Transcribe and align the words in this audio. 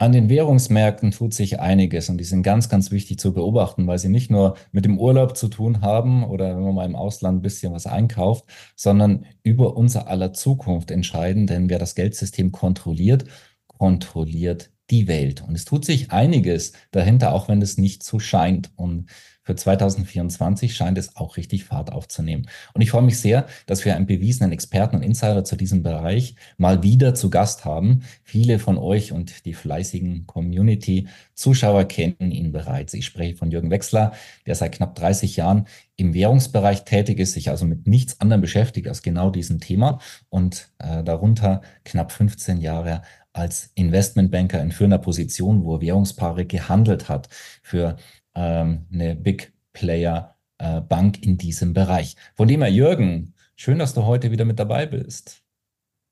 An 0.00 0.12
den 0.12 0.30
Währungsmärkten 0.30 1.10
tut 1.10 1.34
sich 1.34 1.60
einiges 1.60 2.08
und 2.08 2.16
die 2.16 2.24
sind 2.24 2.42
ganz, 2.42 2.70
ganz 2.70 2.90
wichtig 2.90 3.18
zu 3.18 3.34
beobachten, 3.34 3.86
weil 3.86 3.98
sie 3.98 4.08
nicht 4.08 4.30
nur 4.30 4.56
mit 4.72 4.86
dem 4.86 4.98
Urlaub 4.98 5.36
zu 5.36 5.48
tun 5.48 5.82
haben 5.82 6.24
oder 6.24 6.56
wenn 6.56 6.64
man 6.64 6.74
mal 6.74 6.86
im 6.86 6.96
Ausland 6.96 7.40
ein 7.40 7.42
bisschen 7.42 7.74
was 7.74 7.86
einkauft, 7.86 8.46
sondern 8.74 9.26
über 9.42 9.76
unser 9.76 10.08
aller 10.08 10.32
Zukunft 10.32 10.90
entscheiden, 10.90 11.46
denn 11.46 11.68
wer 11.68 11.78
das 11.78 11.94
Geldsystem 11.94 12.50
kontrolliert, 12.50 13.26
kontrolliert 13.66 14.70
die 14.88 15.06
Welt. 15.06 15.42
Und 15.46 15.54
es 15.54 15.66
tut 15.66 15.84
sich 15.84 16.10
einiges 16.10 16.72
dahinter, 16.92 17.34
auch 17.34 17.48
wenn 17.48 17.60
es 17.60 17.76
nicht 17.76 18.02
so 18.02 18.18
scheint. 18.18 18.70
Und 18.76 19.10
für 19.42 19.56
2024 19.56 20.74
scheint 20.74 20.98
es 20.98 21.16
auch 21.16 21.36
richtig 21.36 21.64
Fahrt 21.64 21.92
aufzunehmen. 21.92 22.46
Und 22.74 22.82
ich 22.82 22.90
freue 22.90 23.02
mich 23.02 23.18
sehr, 23.18 23.46
dass 23.66 23.84
wir 23.84 23.96
einen 23.96 24.06
bewiesenen 24.06 24.52
Experten 24.52 24.96
und 24.96 25.02
Insider 25.02 25.44
zu 25.44 25.56
diesem 25.56 25.82
Bereich 25.82 26.34
mal 26.58 26.82
wieder 26.82 27.14
zu 27.14 27.30
Gast 27.30 27.64
haben. 27.64 28.02
Viele 28.22 28.58
von 28.58 28.76
euch 28.76 29.12
und 29.12 29.44
die 29.46 29.54
fleißigen 29.54 30.26
Community-Zuschauer 30.26 31.84
kennen 31.84 32.30
ihn 32.30 32.52
bereits. 32.52 32.94
Ich 32.94 33.06
spreche 33.06 33.36
von 33.36 33.50
Jürgen 33.50 33.70
Wechsler, 33.70 34.12
der 34.46 34.54
seit 34.54 34.72
knapp 34.72 34.94
30 34.94 35.36
Jahren 35.36 35.66
im 35.96 36.14
Währungsbereich 36.14 36.84
tätig 36.84 37.18
ist, 37.18 37.32
sich 37.32 37.50
also 37.50 37.66
mit 37.66 37.86
nichts 37.86 38.20
anderem 38.20 38.40
beschäftigt 38.40 38.88
als 38.88 39.02
genau 39.02 39.30
diesem 39.30 39.60
Thema 39.60 40.00
und 40.28 40.70
äh, 40.78 41.02
darunter 41.02 41.60
knapp 41.84 42.12
15 42.12 42.60
Jahre 42.60 43.02
als 43.32 43.70
Investmentbanker 43.74 44.60
in 44.60 44.72
führender 44.72 44.98
Position, 44.98 45.62
wo 45.62 45.76
er 45.76 45.80
Währungspaare 45.80 46.46
gehandelt 46.46 47.08
hat 47.08 47.28
für 47.62 47.96
ähm, 48.34 48.86
eine 48.92 49.16
Big 49.16 49.52
Player 49.72 50.36
äh, 50.58 50.80
Bank 50.80 51.22
in 51.22 51.38
diesem 51.38 51.72
Bereich. 51.72 52.16
Von 52.36 52.48
dem 52.48 52.62
her, 52.62 52.70
Jürgen, 52.70 53.34
schön, 53.56 53.78
dass 53.78 53.94
du 53.94 54.04
heute 54.04 54.30
wieder 54.30 54.44
mit 54.44 54.58
dabei 54.58 54.86
bist. 54.86 55.42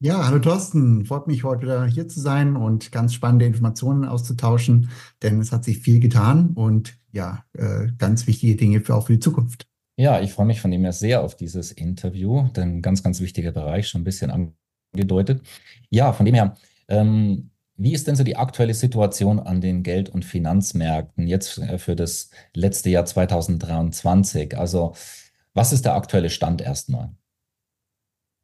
Ja, 0.00 0.26
hallo 0.26 0.38
Thorsten, 0.38 1.04
freut 1.06 1.26
mich 1.26 1.42
heute 1.42 1.62
wieder 1.62 1.84
hier 1.86 2.06
zu 2.06 2.20
sein 2.20 2.54
und 2.54 2.92
ganz 2.92 3.14
spannende 3.14 3.46
Informationen 3.46 4.04
auszutauschen, 4.04 4.90
denn 5.22 5.40
es 5.40 5.50
hat 5.50 5.64
sich 5.64 5.78
viel 5.78 5.98
getan 5.98 6.50
und 6.54 6.96
ja, 7.10 7.44
äh, 7.54 7.88
ganz 7.98 8.28
wichtige 8.28 8.54
Dinge 8.54 8.80
für 8.80 8.94
auch 8.94 9.06
für 9.06 9.14
die 9.14 9.18
Zukunft. 9.18 9.66
Ja, 9.96 10.20
ich 10.20 10.32
freue 10.32 10.46
mich 10.46 10.60
von 10.60 10.70
dem 10.70 10.82
her 10.82 10.92
sehr 10.92 11.22
auf 11.22 11.34
dieses 11.34 11.72
Interview, 11.72 12.46
denn 12.54 12.80
ganz, 12.80 13.02
ganz 13.02 13.20
wichtiger 13.20 13.50
Bereich, 13.50 13.88
schon 13.88 14.02
ein 14.02 14.04
bisschen 14.04 14.54
angedeutet. 14.94 15.42
Ja, 15.90 16.12
von 16.12 16.24
dem 16.24 16.36
her, 16.36 16.56
ähm, 16.86 17.50
wie 17.78 17.94
ist 17.94 18.06
denn 18.08 18.16
so 18.16 18.24
die 18.24 18.36
aktuelle 18.36 18.74
Situation 18.74 19.40
an 19.40 19.60
den 19.60 19.82
Geld- 19.82 20.10
und 20.10 20.24
Finanzmärkten 20.24 21.26
jetzt 21.26 21.58
äh, 21.58 21.78
für 21.78 21.96
das 21.96 22.30
letzte 22.54 22.90
Jahr 22.90 23.06
2023? 23.06 24.58
Also 24.58 24.94
was 25.54 25.72
ist 25.72 25.84
der 25.84 25.94
aktuelle 25.94 26.30
Stand 26.30 26.60
erstmal? 26.60 27.14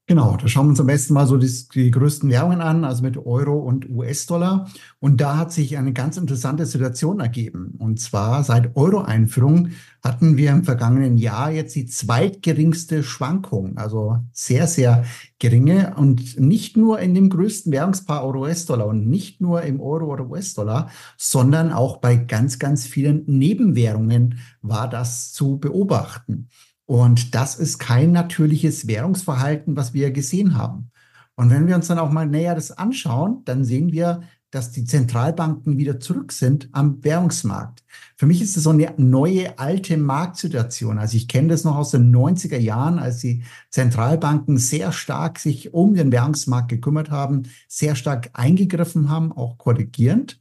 Genau, 0.06 0.36
da 0.36 0.46
schauen 0.48 0.66
wir 0.66 0.70
uns 0.70 0.80
am 0.80 0.86
besten 0.86 1.14
mal 1.14 1.26
so 1.26 1.38
die, 1.38 1.50
die 1.72 1.90
größten 1.90 2.28
Währungen 2.28 2.60
an, 2.60 2.84
also 2.84 3.02
mit 3.02 3.16
Euro 3.16 3.56
und 3.56 3.88
US-Dollar. 3.88 4.68
Und 5.00 5.22
da 5.22 5.38
hat 5.38 5.50
sich 5.50 5.78
eine 5.78 5.94
ganz 5.94 6.18
interessante 6.18 6.66
Situation 6.66 7.20
ergeben. 7.20 7.76
Und 7.78 7.98
zwar 8.00 8.44
seit 8.44 8.76
Euro-Einführung 8.76 9.70
hatten 10.02 10.36
wir 10.36 10.50
im 10.50 10.62
vergangenen 10.62 11.16
Jahr 11.16 11.50
jetzt 11.50 11.74
die 11.74 11.86
zweitgeringste 11.86 13.02
Schwankung, 13.02 13.78
also 13.78 14.18
sehr, 14.30 14.66
sehr 14.66 15.06
geringe. 15.38 15.94
Und 15.96 16.38
nicht 16.38 16.76
nur 16.76 16.98
in 16.98 17.14
dem 17.14 17.30
größten 17.30 17.72
Währungspaar 17.72 18.24
Euro-US-Dollar 18.26 18.86
und 18.86 19.08
nicht 19.08 19.40
nur 19.40 19.62
im 19.62 19.80
Euro 19.80 20.12
oder 20.12 20.28
US-Dollar, 20.28 20.90
sondern 21.16 21.72
auch 21.72 21.96
bei 21.96 22.16
ganz, 22.16 22.58
ganz 22.58 22.86
vielen 22.86 23.24
Nebenwährungen 23.24 24.38
war 24.60 24.86
das 24.86 25.32
zu 25.32 25.56
beobachten. 25.56 26.50
Und 26.86 27.34
das 27.34 27.56
ist 27.56 27.78
kein 27.78 28.12
natürliches 28.12 28.86
Währungsverhalten, 28.86 29.76
was 29.76 29.94
wir 29.94 30.10
gesehen 30.10 30.56
haben. 30.56 30.90
Und 31.36 31.50
wenn 31.50 31.66
wir 31.66 31.76
uns 31.76 31.88
dann 31.88 31.98
auch 31.98 32.10
mal 32.10 32.26
näher 32.26 32.54
das 32.54 32.70
anschauen, 32.70 33.42
dann 33.44 33.64
sehen 33.64 33.92
wir, 33.92 34.22
dass 34.54 34.70
die 34.70 34.84
Zentralbanken 34.84 35.78
wieder 35.78 35.98
zurück 35.98 36.30
sind 36.30 36.68
am 36.70 37.02
Währungsmarkt. 37.02 37.82
Für 38.16 38.26
mich 38.26 38.40
ist 38.40 38.56
das 38.56 38.62
so 38.62 38.70
eine 38.70 38.94
neue, 38.98 39.58
alte 39.58 39.96
Marktsituation. 39.96 41.00
Also 41.00 41.16
ich 41.16 41.26
kenne 41.26 41.48
das 41.48 41.64
noch 41.64 41.74
aus 41.74 41.90
den 41.90 42.14
90er 42.14 42.58
Jahren, 42.58 43.00
als 43.00 43.18
die 43.18 43.42
Zentralbanken 43.70 44.56
sehr 44.58 44.92
stark 44.92 45.40
sich 45.40 45.74
um 45.74 45.94
den 45.94 46.12
Währungsmarkt 46.12 46.68
gekümmert 46.68 47.10
haben, 47.10 47.48
sehr 47.66 47.96
stark 47.96 48.30
eingegriffen 48.34 49.08
haben, 49.08 49.32
auch 49.32 49.58
korrigierend. 49.58 50.40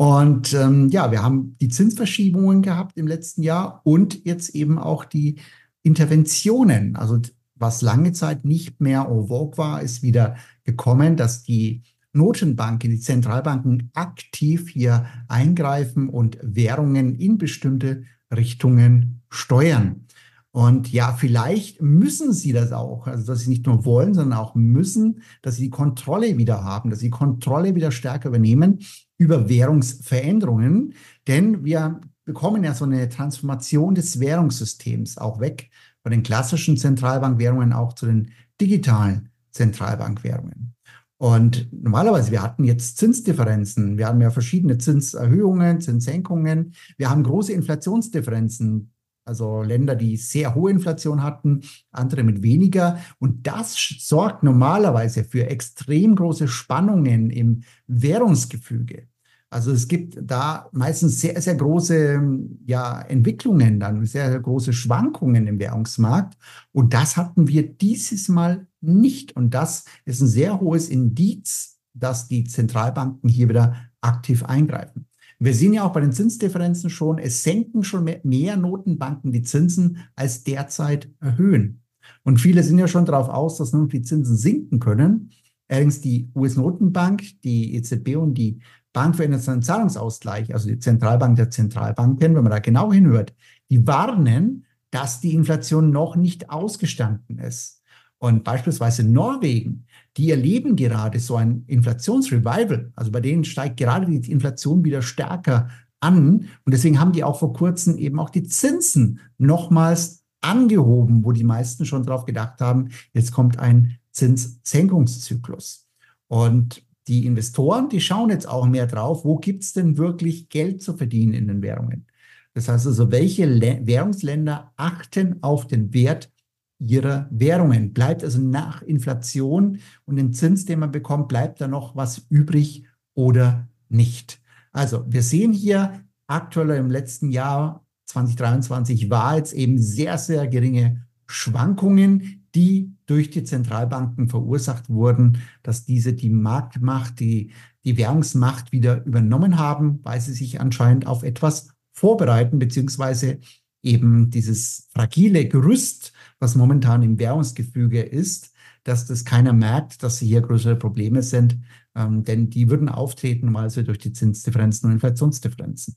Und 0.00 0.54
ähm, 0.54 0.90
ja, 0.90 1.10
wir 1.10 1.24
haben 1.24 1.56
die 1.60 1.68
Zinsverschiebungen 1.68 2.62
gehabt 2.62 2.96
im 2.96 3.08
letzten 3.08 3.42
Jahr 3.42 3.80
und 3.82 4.24
jetzt 4.24 4.54
eben 4.54 4.78
auch 4.78 5.04
die 5.04 5.40
Interventionen. 5.82 6.94
Also 6.94 7.20
was 7.56 7.82
lange 7.82 8.12
Zeit 8.12 8.44
nicht 8.44 8.80
mehr 8.80 9.08
en 9.10 9.26
vogue 9.26 9.58
war, 9.58 9.82
ist 9.82 10.04
wieder 10.04 10.36
gekommen, 10.62 11.16
dass 11.16 11.42
die 11.42 11.82
Notenbanken, 12.12 12.90
die 12.90 13.00
Zentralbanken 13.00 13.90
aktiv 13.92 14.68
hier 14.68 15.06
eingreifen 15.26 16.08
und 16.08 16.38
Währungen 16.42 17.16
in 17.16 17.36
bestimmte 17.36 18.04
Richtungen 18.32 19.22
steuern. 19.30 20.06
Und 20.50 20.90
ja, 20.90 21.12
vielleicht 21.12 21.82
müssen 21.82 22.32
sie 22.32 22.52
das 22.52 22.72
auch, 22.72 23.06
also 23.06 23.26
dass 23.26 23.40
sie 23.40 23.50
nicht 23.50 23.66
nur 23.66 23.84
wollen, 23.84 24.14
sondern 24.14 24.38
auch 24.38 24.54
müssen, 24.54 25.22
dass 25.42 25.56
sie 25.56 25.64
die 25.64 25.70
Kontrolle 25.70 26.38
wieder 26.38 26.64
haben, 26.64 26.90
dass 26.90 27.00
sie 27.00 27.06
die 27.06 27.10
Kontrolle 27.10 27.74
wieder 27.74 27.92
stärker 27.92 28.30
übernehmen 28.30 28.80
über 29.18 29.48
Währungsveränderungen. 29.48 30.94
Denn 31.26 31.64
wir 31.64 32.00
bekommen 32.24 32.64
ja 32.64 32.74
so 32.74 32.84
eine 32.84 33.08
Transformation 33.08 33.94
des 33.94 34.20
Währungssystems 34.20 35.18
auch 35.18 35.40
weg. 35.40 35.70
Von 36.02 36.12
den 36.12 36.22
klassischen 36.22 36.76
Zentralbankwährungen 36.76 37.72
auch 37.72 37.92
zu 37.92 38.06
den 38.06 38.30
digitalen 38.60 39.30
Zentralbankwährungen. 39.50 40.74
Und 41.18 41.68
normalerweise, 41.72 42.30
wir 42.30 42.42
hatten 42.42 42.62
jetzt 42.62 42.96
Zinsdifferenzen, 42.96 43.98
wir 43.98 44.06
haben 44.06 44.20
ja 44.20 44.30
verschiedene 44.30 44.78
Zinserhöhungen, 44.78 45.80
Zinssenkungen, 45.80 46.74
wir 46.96 47.10
haben 47.10 47.24
große 47.24 47.52
Inflationsdifferenzen, 47.52 48.92
also 49.28 49.62
Länder, 49.62 49.94
die 49.94 50.16
sehr 50.16 50.54
hohe 50.54 50.70
Inflation 50.70 51.22
hatten, 51.22 51.62
andere 51.92 52.22
mit 52.22 52.42
weniger. 52.42 52.98
Und 53.18 53.46
das 53.46 53.76
sorgt 53.98 54.42
normalerweise 54.42 55.24
für 55.24 55.46
extrem 55.46 56.16
große 56.16 56.48
Spannungen 56.48 57.30
im 57.30 57.62
Währungsgefüge. 57.86 59.08
Also 59.50 59.72
es 59.72 59.88
gibt 59.88 60.18
da 60.20 60.68
meistens 60.72 61.20
sehr, 61.20 61.40
sehr 61.40 61.54
große 61.54 62.20
ja, 62.66 63.00
Entwicklungen, 63.00 63.80
dann 63.80 64.04
sehr, 64.04 64.30
sehr 64.30 64.40
große 64.40 64.74
Schwankungen 64.74 65.46
im 65.46 65.58
Währungsmarkt. 65.58 66.36
Und 66.72 66.92
das 66.92 67.16
hatten 67.16 67.48
wir 67.48 67.66
dieses 67.66 68.28
Mal 68.28 68.66
nicht. 68.80 69.36
Und 69.36 69.54
das 69.54 69.84
ist 70.04 70.20
ein 70.20 70.28
sehr 70.28 70.60
hohes 70.60 70.90
Indiz, 70.90 71.78
dass 71.94 72.28
die 72.28 72.44
Zentralbanken 72.44 73.28
hier 73.28 73.48
wieder 73.48 73.76
aktiv 74.00 74.44
eingreifen. 74.44 75.07
Wir 75.40 75.54
sehen 75.54 75.72
ja 75.72 75.84
auch 75.84 75.92
bei 75.92 76.00
den 76.00 76.12
Zinsdifferenzen 76.12 76.90
schon, 76.90 77.18
es 77.18 77.44
senken 77.44 77.84
schon 77.84 78.10
mehr, 78.24 78.56
Notenbanken 78.56 79.30
die 79.30 79.42
Zinsen 79.42 79.98
als 80.16 80.42
derzeit 80.42 81.10
erhöhen. 81.20 81.82
Und 82.24 82.40
viele 82.40 82.62
sind 82.62 82.78
ja 82.78 82.88
schon 82.88 83.04
darauf 83.04 83.28
aus, 83.28 83.58
dass 83.58 83.72
nun 83.72 83.88
die 83.88 84.02
Zinsen 84.02 84.36
sinken 84.36 84.80
können. 84.80 85.30
Allerdings 85.68 86.00
die 86.00 86.30
US-Notenbank, 86.34 87.40
die 87.42 87.76
EZB 87.76 88.16
und 88.16 88.34
die 88.34 88.60
Bank 88.92 89.16
für 89.16 89.24
internationalen 89.24 89.62
Zahlungsausgleich, 89.62 90.52
also 90.54 90.68
die 90.68 90.78
Zentralbank 90.78 91.36
der 91.36 91.50
Zentralbanken, 91.50 92.34
wenn 92.34 92.42
man 92.42 92.50
da 92.50 92.58
genau 92.58 92.92
hinhört, 92.92 93.34
die 93.70 93.86
warnen, 93.86 94.64
dass 94.90 95.20
die 95.20 95.34
Inflation 95.34 95.90
noch 95.90 96.16
nicht 96.16 96.50
ausgestanden 96.50 97.38
ist. 97.38 97.77
Und 98.18 98.42
beispielsweise 98.42 99.04
Norwegen, 99.04 99.86
die 100.16 100.30
erleben 100.30 100.74
gerade 100.74 101.20
so 101.20 101.36
ein 101.36 101.64
Inflationsrevival. 101.66 102.92
Also 102.96 103.12
bei 103.12 103.20
denen 103.20 103.44
steigt 103.44 103.76
gerade 103.76 104.06
die 104.06 104.32
Inflation 104.32 104.84
wieder 104.84 105.02
stärker 105.02 105.68
an. 106.00 106.48
Und 106.64 106.72
deswegen 106.74 106.98
haben 106.98 107.12
die 107.12 107.22
auch 107.22 107.38
vor 107.38 107.52
kurzem 107.52 107.96
eben 107.96 108.18
auch 108.18 108.30
die 108.30 108.42
Zinsen 108.42 109.20
nochmals 109.38 110.24
angehoben, 110.40 111.24
wo 111.24 111.32
die 111.32 111.44
meisten 111.44 111.84
schon 111.84 112.04
darauf 112.04 112.24
gedacht 112.24 112.60
haben, 112.60 112.90
jetzt 113.12 113.32
kommt 113.32 113.58
ein 113.58 113.98
Zinssenkungszyklus. 114.10 115.86
Und 116.26 116.82
die 117.06 117.24
Investoren, 117.24 117.88
die 117.88 118.00
schauen 118.00 118.30
jetzt 118.30 118.48
auch 118.48 118.66
mehr 118.66 118.86
drauf, 118.86 119.24
wo 119.24 119.36
gibt 119.36 119.62
es 119.62 119.72
denn 119.72 119.96
wirklich 119.96 120.48
Geld 120.48 120.82
zu 120.82 120.96
verdienen 120.96 121.32
in 121.32 121.48
den 121.48 121.62
Währungen. 121.62 122.06
Das 122.54 122.68
heißt 122.68 122.86
also, 122.86 123.10
welche 123.10 123.46
Le 123.46 123.80
Währungsländer 123.84 124.72
achten 124.76 125.42
auf 125.42 125.66
den 125.66 125.94
Wert 125.94 126.30
ihrer 126.78 127.28
Währungen? 127.30 127.92
Bleibt 127.92 128.24
also 128.24 128.40
nach 128.40 128.82
Inflation 128.82 129.78
und 130.04 130.16
dem 130.16 130.32
Zins, 130.32 130.64
den 130.64 130.80
man 130.80 130.92
bekommt, 130.92 131.28
bleibt 131.28 131.60
da 131.60 131.68
noch 131.68 131.96
was 131.96 132.26
übrig 132.28 132.86
oder 133.14 133.68
nicht? 133.88 134.40
Also 134.72 135.04
wir 135.08 135.22
sehen 135.22 135.52
hier 135.52 136.04
aktuell 136.26 136.70
im 136.78 136.90
letzten 136.90 137.30
Jahr 137.30 137.84
2023 138.06 139.10
war 139.10 139.36
jetzt 139.36 139.52
eben 139.52 139.78
sehr, 139.78 140.18
sehr 140.18 140.46
geringe 140.46 141.06
Schwankungen, 141.26 142.46
die 142.54 142.94
durch 143.06 143.30
die 143.30 143.44
Zentralbanken 143.44 144.28
verursacht 144.28 144.88
wurden, 144.88 145.38
dass 145.62 145.84
diese 145.84 146.14
die 146.14 146.30
Marktmacht, 146.30 147.20
die, 147.20 147.52
die 147.84 147.96
Währungsmacht 147.96 148.72
wieder 148.72 149.04
übernommen 149.04 149.58
haben, 149.58 150.00
weil 150.02 150.20
sie 150.20 150.32
sich 150.32 150.60
anscheinend 150.60 151.06
auf 151.06 151.22
etwas 151.22 151.68
vorbereiten, 151.92 152.58
beziehungsweise 152.58 153.40
eben 153.82 154.30
dieses 154.30 154.88
fragile 154.92 155.46
Gerüst, 155.46 156.12
was 156.40 156.54
momentan 156.54 157.02
im 157.02 157.18
Währungsgefüge 157.18 158.02
ist, 158.02 158.52
dass 158.84 159.06
das 159.06 159.24
keiner 159.24 159.52
merkt, 159.52 160.02
dass 160.02 160.18
hier 160.18 160.40
größere 160.40 160.76
Probleme 160.76 161.22
sind, 161.22 161.58
ähm, 161.94 162.24
denn 162.24 162.50
die 162.50 162.70
würden 162.70 162.88
auftreten, 162.88 163.50
mal 163.50 163.70
so 163.70 163.82
durch 163.82 163.98
die 163.98 164.12
Zinsdifferenzen 164.12 164.86
und 164.86 164.94
Inflationsdifferenzen. 164.94 165.96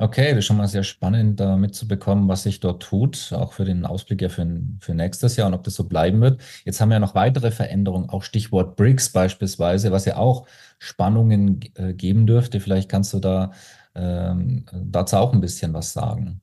Okay, 0.00 0.30
das 0.30 0.38
ist 0.38 0.44
schon 0.44 0.58
mal 0.58 0.68
sehr 0.68 0.84
spannend, 0.84 1.40
da 1.40 1.56
mitzubekommen, 1.56 2.28
was 2.28 2.44
sich 2.44 2.60
dort 2.60 2.84
tut, 2.84 3.32
auch 3.32 3.52
für 3.52 3.64
den 3.64 3.84
Ausblick 3.84 4.22
ja 4.22 4.28
für, 4.28 4.46
für 4.78 4.94
nächstes 4.94 5.34
Jahr 5.34 5.48
und 5.48 5.54
ob 5.54 5.64
das 5.64 5.74
so 5.74 5.88
bleiben 5.88 6.20
wird. 6.20 6.40
Jetzt 6.64 6.80
haben 6.80 6.90
wir 6.90 6.94
ja 6.94 7.00
noch 7.00 7.16
weitere 7.16 7.50
Veränderungen, 7.50 8.08
auch 8.08 8.22
Stichwort 8.22 8.76
BRICS 8.76 9.10
beispielsweise, 9.10 9.90
was 9.90 10.04
ja 10.04 10.16
auch 10.16 10.46
Spannungen 10.78 11.60
äh, 11.74 11.94
geben 11.94 12.28
dürfte. 12.28 12.60
Vielleicht 12.60 12.88
kannst 12.88 13.12
du 13.12 13.18
da 13.18 13.50
ähm, 13.96 14.66
dazu 14.72 15.16
auch 15.16 15.32
ein 15.32 15.40
bisschen 15.40 15.74
was 15.74 15.92
sagen. 15.92 16.42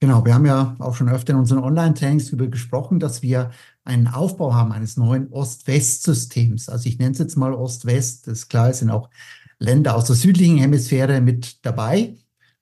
Genau, 0.00 0.24
wir 0.24 0.34
haben 0.34 0.46
ja 0.46 0.76
auch 0.78 0.94
schon 0.94 1.08
öfter 1.08 1.32
in 1.32 1.40
unseren 1.40 1.58
Online-Trainings 1.58 2.26
darüber 2.26 2.46
gesprochen, 2.46 3.00
dass 3.00 3.20
wir 3.20 3.50
einen 3.84 4.06
Aufbau 4.06 4.54
haben 4.54 4.70
eines 4.70 4.96
neuen 4.96 5.28
Ost-West-Systems. 5.32 6.68
Also 6.68 6.88
ich 6.88 6.98
nenne 6.98 7.12
es 7.12 7.18
jetzt 7.18 7.36
mal 7.36 7.52
Ost-West. 7.52 8.28
Das 8.28 8.40
ist 8.40 8.48
klar, 8.48 8.70
es 8.70 8.78
sind 8.78 8.90
auch 8.90 9.10
Länder 9.58 9.96
aus 9.96 10.04
der 10.04 10.14
südlichen 10.14 10.58
Hemisphäre 10.58 11.20
mit 11.20 11.64
dabei. 11.66 12.16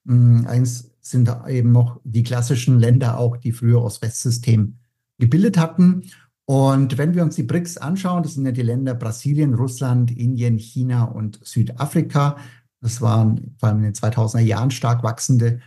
Mm, 0.05 0.47
eins 0.47 0.89
sind 0.99 1.31
eben 1.47 1.71
noch 1.71 2.01
die 2.03 2.23
klassischen 2.23 2.79
Länder 2.79 3.19
auch, 3.19 3.37
die 3.37 3.51
früher 3.51 3.83
Ost-West-System 3.83 4.79
gebildet 5.19 5.59
hatten. 5.59 6.09
Und 6.45 6.97
wenn 6.97 7.13
wir 7.13 7.21
uns 7.21 7.35
die 7.35 7.43
BRICS 7.43 7.77
anschauen, 7.77 8.23
das 8.23 8.33
sind 8.33 8.45
ja 8.45 8.51
die 8.51 8.63
Länder 8.63 8.95
Brasilien, 8.95 9.53
Russland, 9.53 10.09
Indien, 10.09 10.57
China 10.57 11.03
und 11.03 11.39
Südafrika. 11.43 12.37
Das 12.81 12.99
waren 13.01 13.53
vor 13.59 13.69
allem 13.69 13.79
in 13.79 13.83
den 13.83 13.93
2000er 13.93 14.39
Jahren 14.39 14.71
stark 14.71 15.03
wachsende 15.03 15.59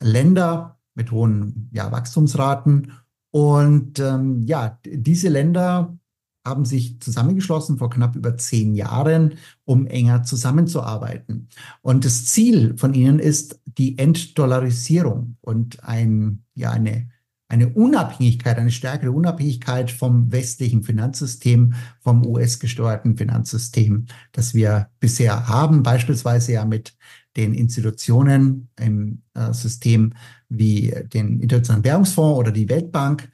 Länder 0.00 0.77
mit 0.98 1.10
hohen 1.12 1.70
ja, 1.72 1.90
Wachstumsraten. 1.90 2.92
Und 3.30 3.98
ähm, 4.00 4.42
ja, 4.42 4.78
diese 4.84 5.28
Länder 5.30 5.96
haben 6.44 6.64
sich 6.64 7.00
zusammengeschlossen 7.00 7.78
vor 7.78 7.90
knapp 7.90 8.16
über 8.16 8.36
zehn 8.36 8.74
Jahren, 8.74 9.34
um 9.64 9.86
enger 9.86 10.24
zusammenzuarbeiten. 10.24 11.48
Und 11.82 12.04
das 12.04 12.26
Ziel 12.26 12.76
von 12.76 12.94
ihnen 12.94 13.18
ist 13.18 13.60
die 13.64 13.98
Entdollarisierung 13.98 15.36
und 15.40 15.84
ein, 15.84 16.44
ja, 16.54 16.70
eine, 16.70 17.10
eine 17.48 17.68
Unabhängigkeit, 17.68 18.58
eine 18.58 18.70
stärkere 18.70 19.12
Unabhängigkeit 19.12 19.90
vom 19.90 20.32
westlichen 20.32 20.82
Finanzsystem, 20.82 21.74
vom 22.00 22.26
US-gesteuerten 22.26 23.16
Finanzsystem, 23.16 24.06
das 24.32 24.54
wir 24.54 24.90
bisher 25.00 25.48
haben, 25.48 25.82
beispielsweise 25.82 26.52
ja 26.52 26.64
mit 26.64 26.96
den 27.36 27.54
Institutionen 27.54 28.68
im 28.78 29.22
äh, 29.34 29.52
System 29.52 30.14
wie 30.48 30.94
den 31.12 31.40
Internationalen 31.40 31.84
Währungsfonds 31.84 32.38
oder 32.38 32.52
die 32.52 32.68
Weltbank, 32.68 33.30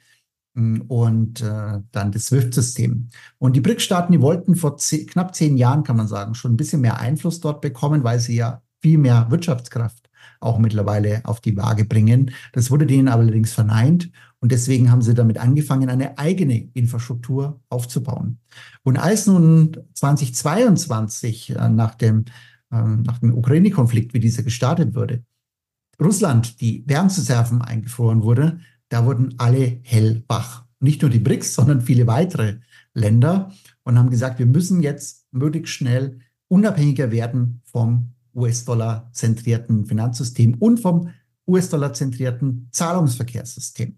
und 0.87 1.41
äh, 1.41 1.81
dann 1.91 2.11
das 2.13 2.27
SWIFT-System. 2.27 3.09
Und 3.39 3.55
die 3.57 3.61
BRICS-Staaten, 3.61 4.13
die 4.13 4.21
wollten 4.21 4.55
vor 4.55 4.77
zehn, 4.77 5.05
knapp 5.05 5.35
zehn 5.35 5.57
Jahren, 5.57 5.83
kann 5.83 5.97
man 5.97 6.07
sagen, 6.07 6.33
schon 6.33 6.53
ein 6.53 6.57
bisschen 6.57 6.79
mehr 6.79 6.97
Einfluss 6.97 7.41
dort 7.41 7.59
bekommen, 7.59 8.05
weil 8.05 8.21
sie 8.21 8.37
ja 8.37 8.61
viel 8.81 8.97
mehr 8.97 9.27
Wirtschaftskraft 9.29 10.09
auch 10.39 10.57
mittlerweile 10.57 11.21
auf 11.25 11.41
die 11.41 11.57
Waage 11.57 11.85
bringen. 11.85 12.31
Das 12.53 12.71
wurde 12.71 12.85
denen 12.85 13.07
allerdings 13.07 13.51
verneint 13.51 14.11
und 14.39 14.51
deswegen 14.51 14.91
haben 14.91 15.01
sie 15.01 15.13
damit 15.13 15.39
angefangen, 15.39 15.89
eine 15.89 16.17
eigene 16.17 16.69
Infrastruktur 16.73 17.59
aufzubauen. 17.69 18.39
Und 18.83 18.97
als 18.97 19.27
nun 19.27 19.75
2022 19.93 21.55
äh, 21.55 21.69
nach 21.69 21.95
dem, 21.95 22.25
äh, 22.71 22.77
nach 22.77 23.19
dem 23.19 23.33
Ukraine-Konflikt, 23.33 24.13
wie 24.13 24.19
dieser 24.19 24.43
gestartet 24.43 24.95
wurde, 24.95 25.23
Russland 26.01 26.61
die 26.61 26.83
Währungsreserven 26.87 27.61
eingefroren 27.61 28.23
wurde, 28.23 28.59
da 28.89 29.05
wurden 29.05 29.35
alle 29.37 29.79
hellwach. 29.83 30.65
Nicht 30.79 31.01
nur 31.01 31.11
die 31.11 31.19
BRICS, 31.19 31.55
sondern 31.55 31.81
viele 31.81 32.07
weitere 32.07 32.59
Länder 32.93 33.51
und 33.83 33.97
haben 33.97 34.09
gesagt, 34.09 34.39
wir 34.39 34.45
müssen 34.45 34.81
jetzt 34.81 35.27
möglichst 35.31 35.73
schnell 35.73 36.19
unabhängiger 36.47 37.11
werden 37.11 37.61
vom 37.65 38.13
US-Dollar-zentrierten 38.33 39.85
Finanzsystem 39.85 40.55
und 40.55 40.79
vom 40.79 41.11
US-Dollar-zentrierten 41.47 42.69
Zahlungsverkehrssystem. 42.71 43.97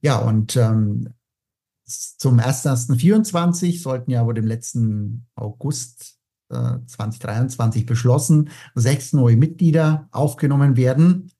Ja, 0.00 0.18
und 0.18 0.56
ähm, 0.56 1.10
zum 1.84 2.38
1.1.24 2.38 3.80
sollten 3.80 4.10
ja 4.10 4.24
wurde 4.24 4.40
im 4.40 4.46
letzten 4.46 5.26
August 5.34 6.18
2023 6.86 7.86
beschlossen, 7.86 8.50
sechs 8.74 9.12
neue 9.12 9.36
Mitglieder 9.36 10.08
aufgenommen 10.10 10.76
werden. 10.76 11.30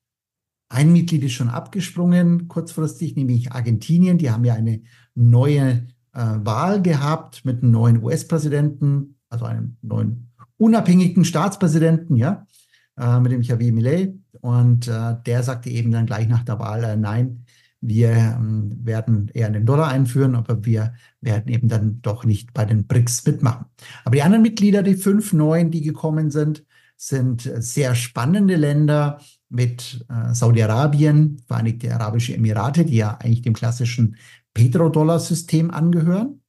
Ein 0.69 0.91
Mitglied 0.91 1.23
ist 1.23 1.33
schon 1.33 1.49
abgesprungen, 1.49 2.47
kurzfristig, 2.47 3.15
nämlich 3.15 3.51
Argentinien. 3.51 4.17
Die 4.17 4.31
haben 4.31 4.45
ja 4.45 4.55
eine 4.55 4.81
neue 5.13 5.87
äh, 6.13 6.19
Wahl 6.43 6.81
gehabt 6.81 7.45
mit 7.45 7.61
einem 7.61 7.71
neuen 7.71 8.03
US-Präsidenten, 8.03 9.19
also 9.29 9.45
einem 9.45 9.77
neuen 9.81 10.31
unabhängigen 10.57 11.25
Staatspräsidenten, 11.25 12.15
ja, 12.15 12.45
äh, 12.97 13.19
mit 13.19 13.31
dem 13.31 13.41
Javier 13.41 13.73
Millet. 13.73 14.17
Und 14.41 14.87
äh, 14.87 15.15
der 15.25 15.43
sagte 15.43 15.69
eben 15.69 15.91
dann 15.91 16.05
gleich 16.05 16.27
nach 16.27 16.43
der 16.43 16.59
Wahl, 16.59 16.83
äh, 16.83 16.95
nein, 16.95 17.44
wir 17.87 18.11
ähm, 18.11 18.79
werden 18.83 19.29
eher 19.33 19.47
einen 19.47 19.65
Dollar 19.65 19.87
einführen, 19.87 20.35
aber 20.35 20.65
wir 20.65 20.93
werden 21.21 21.51
eben 21.51 21.67
dann 21.67 22.01
doch 22.01 22.25
nicht 22.25 22.53
bei 22.53 22.65
den 22.65 22.87
BRICS 22.87 23.25
mitmachen. 23.25 23.65
Aber 24.03 24.15
die 24.15 24.23
anderen 24.23 24.41
Mitglieder, 24.41 24.83
die 24.83 24.95
fünf 24.95 25.33
neuen, 25.33 25.71
die 25.71 25.81
gekommen 25.81 26.31
sind, 26.31 26.65
sind 26.97 27.51
sehr 27.57 27.93
spannende 27.95 28.55
Länder 28.55 29.19
mit 29.49 30.05
äh, 30.09 30.33
Saudi-Arabien, 30.33 31.41
Vereinigte 31.47 31.93
Arabische 31.93 32.33
Emirate, 32.33 32.85
die 32.85 32.97
ja 32.97 33.17
eigentlich 33.17 33.41
dem 33.41 33.53
klassischen 33.53 34.15
Petrodollar-System 34.53 35.71
angehören, 35.71 36.41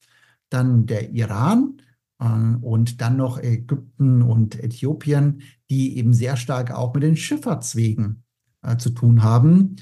dann 0.49 0.87
der 0.87 1.11
Iran 1.11 1.83
äh, 2.21 2.27
und 2.61 3.00
dann 3.00 3.17
noch 3.17 3.38
Ägypten 3.38 4.23
und 4.23 4.62
Äthiopien, 4.62 5.43
die 5.69 5.99
eben 5.99 6.15
sehr 6.15 6.37
stark 6.37 6.71
auch 6.71 6.94
mit 6.94 7.03
den 7.03 7.17
Schifffahrtswegen 7.17 8.23
äh, 8.62 8.76
zu 8.76 8.90
tun 8.90 9.23
haben. 9.23 9.76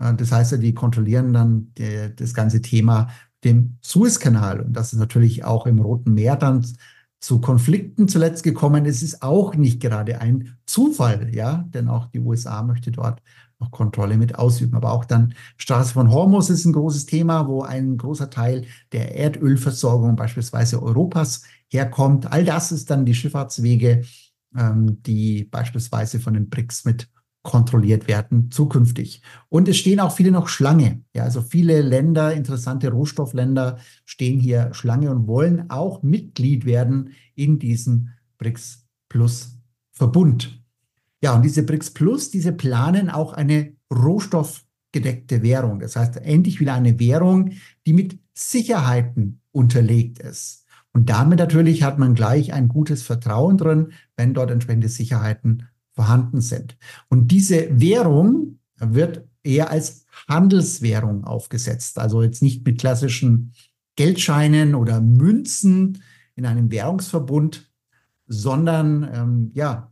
Äh, 0.00 0.14
das 0.14 0.32
heißt, 0.32 0.60
die 0.60 0.74
kontrollieren 0.74 1.32
dann 1.32 1.72
die, 1.78 2.14
das 2.16 2.34
ganze 2.34 2.60
Thema 2.62 3.08
dem 3.44 3.78
Suezkanal. 3.80 4.60
Und 4.60 4.72
das 4.74 4.92
ist 4.92 4.98
natürlich 4.98 5.44
auch 5.44 5.66
im 5.66 5.80
Roten 5.80 6.14
Meer 6.14 6.36
dann 6.36 6.66
zu 7.20 7.40
Konflikten 7.40 8.08
zuletzt 8.08 8.42
gekommen 8.42 8.86
ist, 8.86 9.02
ist 9.02 9.22
auch 9.22 9.54
nicht 9.54 9.80
gerade 9.80 10.20
ein 10.20 10.56
Zufall, 10.64 11.34
ja, 11.34 11.66
denn 11.68 11.88
auch 11.88 12.06
die 12.06 12.20
USA 12.20 12.62
möchte 12.62 12.90
dort 12.90 13.22
noch 13.58 13.70
Kontrolle 13.70 14.16
mit 14.16 14.36
ausüben. 14.36 14.74
Aber 14.74 14.92
auch 14.92 15.04
dann 15.04 15.34
Straße 15.58 15.92
von 15.92 16.10
Hormuz 16.10 16.48
ist 16.48 16.64
ein 16.64 16.72
großes 16.72 17.04
Thema, 17.04 17.46
wo 17.46 17.62
ein 17.62 17.98
großer 17.98 18.30
Teil 18.30 18.64
der 18.92 19.14
Erdölversorgung 19.16 20.16
beispielsweise 20.16 20.82
Europas 20.82 21.42
herkommt. 21.68 22.32
All 22.32 22.44
das 22.44 22.72
ist 22.72 22.90
dann 22.90 23.04
die 23.04 23.14
Schifffahrtswege, 23.14 24.02
ähm, 24.56 25.02
die 25.02 25.44
beispielsweise 25.44 26.20
von 26.20 26.32
den 26.32 26.48
BRICS 26.48 26.86
mit 26.86 27.08
kontrolliert 27.42 28.06
werden 28.06 28.50
zukünftig. 28.50 29.22
Und 29.48 29.68
es 29.68 29.78
stehen 29.78 30.00
auch 30.00 30.12
viele 30.12 30.30
noch 30.30 30.48
Schlange. 30.48 31.02
Ja, 31.14 31.24
also 31.24 31.40
viele 31.40 31.80
Länder, 31.80 32.34
interessante 32.34 32.90
Rohstoffländer 32.90 33.78
stehen 34.04 34.38
hier 34.38 34.74
Schlange 34.74 35.10
und 35.10 35.26
wollen 35.26 35.70
auch 35.70 36.02
Mitglied 36.02 36.66
werden 36.66 37.12
in 37.34 37.58
diesem 37.58 38.10
BRICS 38.38 38.86
Plus 39.08 39.58
Verbund. 39.90 40.62
Ja, 41.22 41.34
und 41.34 41.42
diese 41.42 41.62
BRICS 41.62 41.90
Plus, 41.92 42.30
diese 42.30 42.52
planen 42.52 43.10
auch 43.10 43.32
eine 43.32 43.74
rohstoffgedeckte 43.92 45.42
Währung. 45.42 45.80
Das 45.80 45.96
heißt, 45.96 46.16
endlich 46.18 46.60
wieder 46.60 46.74
eine 46.74 46.98
Währung, 46.98 47.52
die 47.86 47.92
mit 47.92 48.18
Sicherheiten 48.34 49.40
unterlegt 49.50 50.18
ist. 50.18 50.66
Und 50.92 51.08
damit 51.08 51.38
natürlich 51.38 51.82
hat 51.82 51.98
man 51.98 52.14
gleich 52.14 52.52
ein 52.52 52.68
gutes 52.68 53.02
Vertrauen 53.02 53.56
drin, 53.56 53.92
wenn 54.16 54.34
dort 54.34 54.50
entsprechende 54.50 54.88
Sicherheiten 54.88 55.68
vorhanden 56.00 56.40
sind. 56.40 56.78
Und 57.10 57.30
diese 57.30 57.78
Währung 57.78 58.58
wird 58.78 59.28
eher 59.42 59.70
als 59.70 60.06
Handelswährung 60.26 61.24
aufgesetzt, 61.24 61.98
also 61.98 62.22
jetzt 62.22 62.40
nicht 62.40 62.64
mit 62.64 62.80
klassischen 62.80 63.52
Geldscheinen 63.96 64.74
oder 64.74 65.02
Münzen 65.02 66.02
in 66.36 66.46
einem 66.46 66.70
Währungsverbund, 66.70 67.70
sondern 68.26 69.10
ähm, 69.12 69.50
ja 69.52 69.90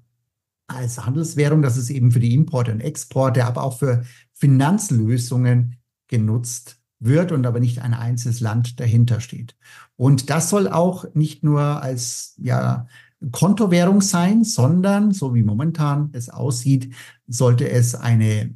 als 0.66 1.04
Handelswährung, 1.04 1.60
das 1.60 1.76
ist 1.76 1.90
eben 1.90 2.10
für 2.10 2.20
die 2.20 2.32
Importe 2.32 2.72
und 2.72 2.80
Exporte, 2.80 3.44
aber 3.44 3.62
auch 3.62 3.78
für 3.78 4.04
Finanzlösungen 4.32 5.76
genutzt 6.06 6.80
wird 7.00 7.32
und 7.32 7.44
aber 7.44 7.60
nicht 7.60 7.82
ein 7.82 7.92
einzelnes 7.92 8.40
Land 8.40 8.80
dahinter 8.80 9.20
steht. 9.20 9.56
Und 9.96 10.30
das 10.30 10.48
soll 10.48 10.68
auch 10.68 11.04
nicht 11.12 11.44
nur 11.44 11.82
als 11.82 12.32
ja 12.38 12.86
Kontowährung 13.32 14.00
sein, 14.00 14.44
sondern, 14.44 15.12
so 15.12 15.34
wie 15.34 15.42
momentan 15.42 16.10
es 16.12 16.28
aussieht, 16.28 16.94
sollte 17.26 17.68
es 17.68 17.94
eine, 17.94 18.54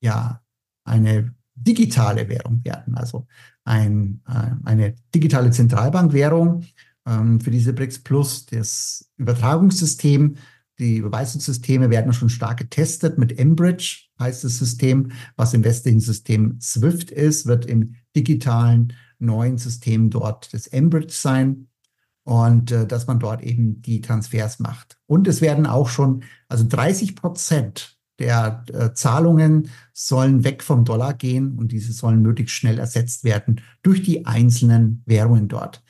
ja, 0.00 0.42
eine 0.84 1.34
digitale 1.54 2.28
Währung 2.28 2.64
werden, 2.64 2.94
also 2.94 3.26
ein, 3.64 4.22
äh, 4.26 4.52
eine 4.64 4.94
digitale 5.14 5.50
Zentralbankwährung 5.50 6.64
ähm, 7.06 7.40
für 7.40 7.50
diese 7.50 7.72
BRICS 7.72 7.98
Plus. 8.00 8.46
Das 8.46 9.10
Übertragungssystem, 9.18 10.36
die 10.78 10.96
Überweisungssysteme 10.96 11.90
werden 11.90 12.14
schon 12.14 12.30
stark 12.30 12.58
getestet 12.58 13.18
mit 13.18 13.38
Enbridge, 13.38 14.06
heißt 14.18 14.44
das 14.44 14.58
System, 14.58 15.12
was 15.36 15.52
im 15.52 15.62
westlichen 15.62 16.00
System 16.00 16.58
SWIFT 16.60 17.10
ist, 17.10 17.46
wird 17.46 17.66
im 17.66 17.96
digitalen 18.16 18.94
neuen 19.18 19.58
System 19.58 20.08
dort 20.08 20.52
das 20.54 20.66
Enbridge 20.66 21.12
sein 21.12 21.68
und 22.30 22.70
äh, 22.70 22.86
dass 22.86 23.08
man 23.08 23.18
dort 23.18 23.42
eben 23.42 23.82
die 23.82 24.00
Transfers 24.00 24.60
macht. 24.60 25.00
Und 25.06 25.26
es 25.26 25.40
werden 25.40 25.66
auch 25.66 25.88
schon, 25.88 26.22
also 26.48 26.64
30 26.66 27.16
Prozent 27.16 27.98
der 28.20 28.62
äh, 28.72 28.94
Zahlungen 28.94 29.68
sollen 29.92 30.44
weg 30.44 30.62
vom 30.62 30.84
Dollar 30.84 31.14
gehen 31.14 31.58
und 31.58 31.72
diese 31.72 31.92
sollen 31.92 32.22
möglichst 32.22 32.54
schnell 32.54 32.78
ersetzt 32.78 33.24
werden 33.24 33.62
durch 33.82 34.04
die 34.04 34.26
einzelnen 34.26 35.02
Währungen 35.06 35.48
dort. 35.48 35.82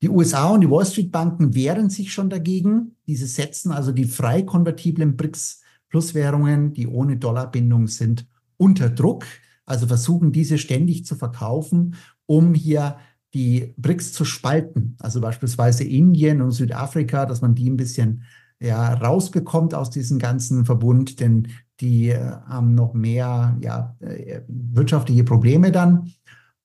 Die 0.00 0.08
USA 0.08 0.50
und 0.50 0.60
die 0.60 0.70
Wall 0.70 0.86
Street 0.86 1.10
Banken 1.10 1.56
wehren 1.56 1.90
sich 1.90 2.12
schon 2.12 2.30
dagegen. 2.30 2.94
Diese 3.08 3.26
setzen 3.26 3.72
also 3.72 3.90
die 3.90 4.04
frei 4.04 4.42
konvertiblen 4.42 5.16
BRICS 5.16 5.60
Plus 5.88 6.14
Währungen, 6.14 6.72
die 6.72 6.86
ohne 6.86 7.16
Dollarbindung 7.16 7.88
sind, 7.88 8.28
unter 8.56 8.90
Druck. 8.90 9.24
Also 9.66 9.88
versuchen 9.88 10.30
diese 10.30 10.56
ständig 10.56 11.04
zu 11.04 11.16
verkaufen, 11.16 11.96
um 12.26 12.54
hier 12.54 12.96
die 13.34 13.74
BRICS 13.76 14.12
zu 14.12 14.24
spalten. 14.24 14.96
Also 14.98 15.20
beispielsweise 15.20 15.84
Indien 15.84 16.42
und 16.42 16.50
Südafrika, 16.52 17.26
dass 17.26 17.40
man 17.40 17.54
die 17.54 17.70
ein 17.70 17.76
bisschen 17.76 18.24
ja, 18.60 18.92
rausbekommt 18.94 19.74
aus 19.74 19.90
diesem 19.90 20.18
ganzen 20.18 20.64
Verbund, 20.64 21.20
denn 21.20 21.48
die 21.80 22.10
äh, 22.10 22.18
haben 22.46 22.74
noch 22.74 22.92
mehr 22.92 23.56
ja, 23.60 23.96
äh, 24.00 24.42
wirtschaftliche 24.48 25.24
Probleme 25.24 25.72
dann. 25.72 26.12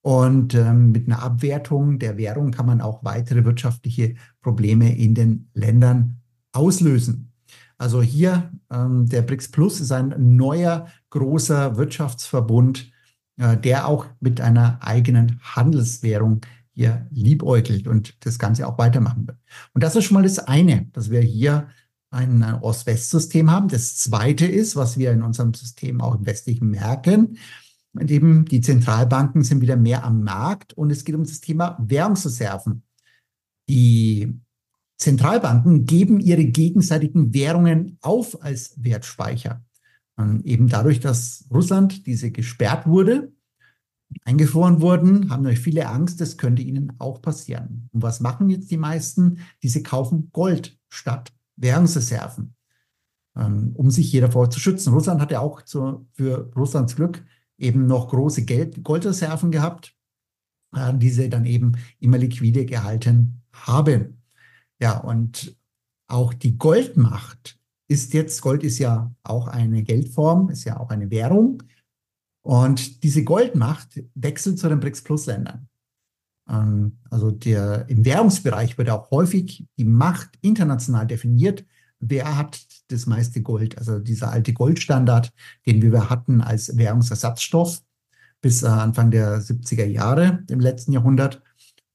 Und 0.01 0.53
ähm, 0.53 0.91
mit 0.91 1.07
einer 1.07 1.23
Abwertung 1.23 1.97
der 1.97 2.17
Währung 2.17 2.51
kann 2.51 2.67
man 2.67 2.81
auch 2.81 3.03
weitere 3.03 3.43
wirtschaftliche 3.43 4.15
Probleme 4.41 4.95
in 4.95 5.15
den 5.15 5.49
Ländern 5.53 6.17
auslösen. 6.51 7.31
Also 7.77 8.01
hier 8.01 8.51
ähm, 8.71 9.07
der 9.07 9.23
BRICS 9.23 9.51
Plus 9.51 9.79
ist 9.79 9.91
ein 9.91 10.13
neuer 10.35 10.87
großer 11.09 11.77
Wirtschaftsverbund, 11.77 12.91
der 13.37 13.87
auch 13.87 14.05
mit 14.19 14.39
einer 14.41 14.79
eigenen 14.81 15.39
Handelswährung 15.41 16.41
hier 16.71 17.07
liebäugelt 17.09 17.87
und 17.87 18.25
das 18.25 18.39
Ganze 18.39 18.67
auch 18.67 18.77
weitermachen 18.77 19.27
wird. 19.27 19.37
Und 19.73 19.83
das 19.83 19.95
ist 19.95 20.05
schon 20.05 20.15
mal 20.15 20.23
das 20.23 20.39
eine, 20.39 20.85
dass 20.93 21.09
wir 21.09 21.21
hier 21.21 21.67
ein 22.11 22.43
Ost-West-System 22.43 23.51
haben. 23.51 23.67
Das 23.67 23.97
zweite 23.97 24.45
ist, 24.45 24.75
was 24.75 24.97
wir 24.97 25.11
in 25.11 25.21
unserem 25.21 25.53
System 25.53 26.01
auch 26.01 26.15
im 26.15 26.25
westlichen 26.25 26.69
merken, 26.69 27.37
eben 27.99 28.45
die 28.45 28.61
Zentralbanken 28.61 29.43
sind 29.43 29.61
wieder 29.61 29.77
mehr 29.77 30.03
am 30.03 30.23
Markt 30.23 30.73
und 30.73 30.91
es 30.91 31.03
geht 31.03 31.15
um 31.15 31.23
das 31.23 31.39
Thema 31.39 31.77
Währungsreserven. 31.81 32.83
Die 33.69 34.39
Zentralbanken 34.97 35.85
geben 35.85 36.19
ihre 36.19 36.45
gegenseitigen 36.45 37.33
Währungen 37.33 37.97
auf 38.01 38.41
als 38.41 38.81
Wertspeicher. 38.81 39.63
Und 40.17 40.45
eben 40.45 40.67
dadurch, 40.69 40.99
dass 40.99 41.45
Russland 41.51 42.05
diese 42.07 42.31
gesperrt 42.31 42.87
wurde, 42.87 43.33
eingefroren 44.23 44.81
wurden, 44.81 45.29
haben 45.29 45.43
natürlich 45.43 45.63
viele 45.63 45.87
Angst, 45.87 46.21
das 46.21 46.37
könnte 46.37 46.61
ihnen 46.61 46.93
auch 46.99 47.21
passieren. 47.21 47.89
Und 47.91 48.01
was 48.01 48.21
machen 48.21 48.49
jetzt 48.49 48.71
die 48.71 48.77
meisten? 48.77 49.39
Diese 49.61 49.83
kaufen 49.83 50.29
Gold 50.31 50.77
statt 50.89 51.33
Währungsreserven, 51.57 52.55
ähm, 53.35 53.71
um 53.75 53.89
sich 53.89 54.09
hier 54.09 54.21
davor 54.21 54.49
zu 54.49 54.59
schützen. 54.59 54.93
Russland 54.93 55.21
hat 55.21 55.31
ja 55.31 55.39
auch 55.39 55.61
zu, 55.63 56.07
für 56.13 56.51
Russlands 56.55 56.95
Glück 56.95 57.25
eben 57.57 57.87
noch 57.87 58.09
große 58.09 58.43
Geld, 58.43 58.83
Goldreserven 58.83 59.51
gehabt, 59.51 59.95
äh, 60.75 60.93
die 60.93 61.09
sie 61.09 61.29
dann 61.29 61.45
eben 61.45 61.73
immer 61.99 62.17
liquide 62.17 62.65
gehalten 62.65 63.41
haben. 63.53 64.21
Ja, 64.79 64.97
und 64.97 65.57
auch 66.07 66.33
die 66.33 66.57
Goldmacht 66.57 67.59
ist 67.87 68.13
jetzt, 68.13 68.41
Gold 68.41 68.63
ist 68.63 68.79
ja 68.79 69.13
auch 69.23 69.47
eine 69.47 69.83
Geldform, 69.83 70.49
ist 70.49 70.63
ja 70.63 70.79
auch 70.79 70.89
eine 70.89 71.09
Währung. 71.11 71.63
Und 72.41 73.03
diese 73.03 73.23
Goldmacht 73.23 74.03
wechselt 74.13 74.59
zu 74.59 74.69
den 74.69 74.79
BRICS-Plus-Ländern. 74.79 75.67
Ähm, 76.49 76.97
also 77.09 77.31
der, 77.31 77.85
im 77.89 78.05
Währungsbereich 78.05 78.77
wird 78.77 78.89
auch 78.89 79.11
häufig 79.11 79.65
die 79.77 79.85
Macht 79.85 80.29
international 80.41 81.07
definiert. 81.07 81.65
Wer 81.99 82.37
hat 82.37 82.59
das 82.89 83.05
meiste 83.05 83.41
Gold? 83.41 83.77
Also 83.77 83.99
dieser 83.99 84.31
alte 84.31 84.53
Goldstandard, 84.53 85.33
den 85.65 85.81
wir 85.81 86.09
hatten 86.09 86.41
als 86.41 86.77
Währungsersatzstoff 86.77 87.81
bis 88.41 88.61
äh, 88.61 88.67
Anfang 88.67 89.09
der 89.09 89.41
70er 89.41 89.85
Jahre 89.85 90.43
im 90.49 90.59
letzten 90.59 90.91
Jahrhundert. 90.91 91.41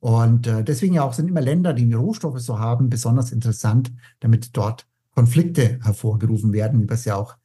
Und 0.00 0.46
äh, 0.46 0.64
deswegen 0.64 0.94
ja 0.94 1.02
auch 1.02 1.12
sind 1.12 1.28
immer 1.28 1.42
Länder, 1.42 1.74
die 1.74 1.92
Rohstoffe 1.92 2.40
so 2.40 2.58
haben, 2.58 2.88
besonders 2.88 3.32
interessant, 3.32 3.92
damit 4.18 4.56
dort 4.56 4.89
Konflikte 5.14 5.78
hervorgerufen 5.82 6.52
werden, 6.52 6.80
wie 6.80 6.88
wir 6.88 6.94
es 6.94 7.04
ja 7.04 7.16
auch 7.16 7.36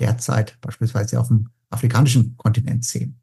derzeit 0.00 0.58
beispielsweise 0.60 1.20
auf 1.20 1.28
dem 1.28 1.48
afrikanischen 1.70 2.36
Kontinent 2.36 2.84
sehen. 2.84 3.20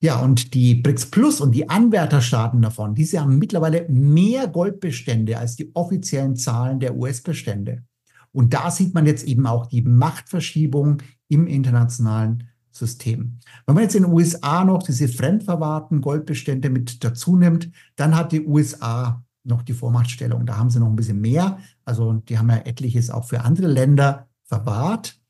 Ja, 0.00 0.20
und 0.20 0.52
die 0.52 0.74
BRICS 0.74 1.06
Plus 1.06 1.40
und 1.40 1.52
die 1.52 1.68
Anwärterstaaten 1.70 2.60
davon, 2.60 2.94
diese 2.94 3.20
haben 3.20 3.38
mittlerweile 3.38 3.86
mehr 3.88 4.48
Goldbestände 4.48 5.38
als 5.38 5.56
die 5.56 5.74
offiziellen 5.74 6.36
Zahlen 6.36 6.78
der 6.78 6.94
US-Bestände. 6.94 7.84
Und 8.30 8.52
da 8.52 8.70
sieht 8.70 8.92
man 8.92 9.06
jetzt 9.06 9.24
eben 9.24 9.46
auch 9.46 9.66
die 9.66 9.80
Machtverschiebung 9.80 11.00
im 11.28 11.46
internationalen 11.46 12.48
System. 12.70 13.38
Wenn 13.64 13.76
man 13.76 13.84
jetzt 13.84 13.94
in 13.94 14.02
den 14.02 14.12
USA 14.12 14.64
noch 14.64 14.82
diese 14.82 15.08
fremdverwahrten 15.08 16.00
Goldbestände 16.00 16.68
mit 16.68 17.02
dazu 17.02 17.36
nimmt, 17.36 17.70
dann 17.96 18.16
hat 18.16 18.32
die 18.32 18.44
USA 18.44 19.23
noch 19.44 19.62
die 19.62 19.74
Vormachtstellung. 19.74 20.46
Da 20.46 20.56
haben 20.56 20.70
sie 20.70 20.80
noch 20.80 20.88
ein 20.88 20.96
bisschen 20.96 21.20
mehr. 21.20 21.58
Also 21.84 22.14
die 22.14 22.38
haben 22.38 22.50
ja 22.50 22.58
etliches 22.58 23.10
auch 23.10 23.24
für 23.24 23.42
andere 23.42 23.68
Länder 23.68 24.28
verwahrt. 24.44 25.20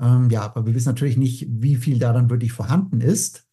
Ähm, 0.00 0.28
ja, 0.30 0.42
aber 0.42 0.66
wir 0.66 0.74
wissen 0.74 0.88
natürlich 0.88 1.16
nicht, 1.16 1.46
wie 1.48 1.76
viel 1.76 1.98
da 1.98 2.12
dann 2.12 2.30
wirklich 2.30 2.52
vorhanden 2.52 3.00
ist 3.00 3.44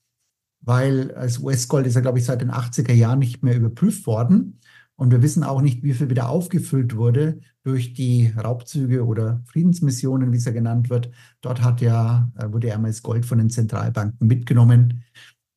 weil 0.62 1.12
als 1.16 1.40
US-Gold 1.40 1.88
ist 1.88 1.96
ja, 1.96 2.02
glaube 2.02 2.20
ich, 2.20 2.26
seit 2.26 2.42
den 2.42 2.52
80er 2.52 2.94
Jahren 2.94 3.20
nicht 3.20 3.44
mehr 3.44 3.56
überprüft 3.56 4.06
worden. 4.06 4.60
Und 4.96 5.12
wir 5.12 5.24
wissen 5.24 5.44
auch 5.44 5.62
nicht, 5.62 5.82
wie 5.82 5.94
viel 5.94 6.12
wieder 6.12 6.30
aufgefüllt 6.30 6.96
wurde 6.96 7.40
durch 7.64 7.94
die 7.94 8.28
Raubzüge 8.38 9.04
oder 9.04 9.42
Friedensmissionen, 9.46 10.32
wie 10.32 10.38
es 10.38 10.46
ja 10.46 10.52
genannt 10.52 10.92
wird. 10.92 11.10
Dort 11.42 11.64
hat 11.64 11.82
ja, 11.82 12.32
äh, 12.38 12.52
wurde 12.52 12.68
ja 12.68 12.76
einmal 12.76 12.92
das 12.92 13.02
Gold 13.02 13.26
von 13.26 13.40
den 13.40 13.50
Zentralbanken 13.50 14.28
mitgenommen 14.28 15.04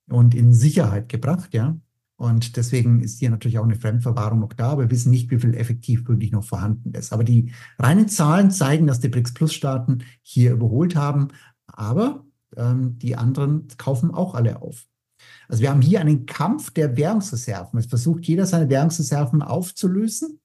und 0.08 0.34
in 0.34 0.54
Sicherheit 0.54 1.10
gebracht, 1.10 1.52
ja. 1.52 1.76
Und 2.16 2.56
deswegen 2.56 3.00
ist 3.00 3.18
hier 3.18 3.30
natürlich 3.30 3.58
auch 3.58 3.64
eine 3.64 3.74
Fremdverwahrung 3.74 4.40
noch 4.40 4.52
da. 4.52 4.78
Wir 4.78 4.90
wissen 4.90 5.10
nicht, 5.10 5.30
wie 5.30 5.38
viel 5.38 5.54
effektiv 5.54 6.06
wirklich 6.08 6.30
noch 6.30 6.44
vorhanden 6.44 6.92
ist. 6.94 7.12
Aber 7.12 7.24
die 7.24 7.52
reinen 7.78 8.08
Zahlen 8.08 8.50
zeigen, 8.50 8.86
dass 8.86 9.00
die 9.00 9.08
BRICS-Plus-Staaten 9.08 10.04
hier 10.22 10.52
überholt 10.52 10.94
haben. 10.94 11.28
Aber 11.66 12.24
ähm, 12.56 12.98
die 12.98 13.16
anderen 13.16 13.66
kaufen 13.78 14.12
auch 14.12 14.34
alle 14.34 14.62
auf. 14.62 14.86
Also 15.48 15.62
wir 15.62 15.70
haben 15.70 15.82
hier 15.82 16.00
einen 16.00 16.26
Kampf 16.26 16.70
der 16.70 16.96
Währungsreserven. 16.96 17.78
Es 17.78 17.86
versucht 17.86 18.24
jeder 18.26 18.46
seine 18.46 18.68
Währungsreserven 18.68 19.42
aufzulösen. 19.42 20.40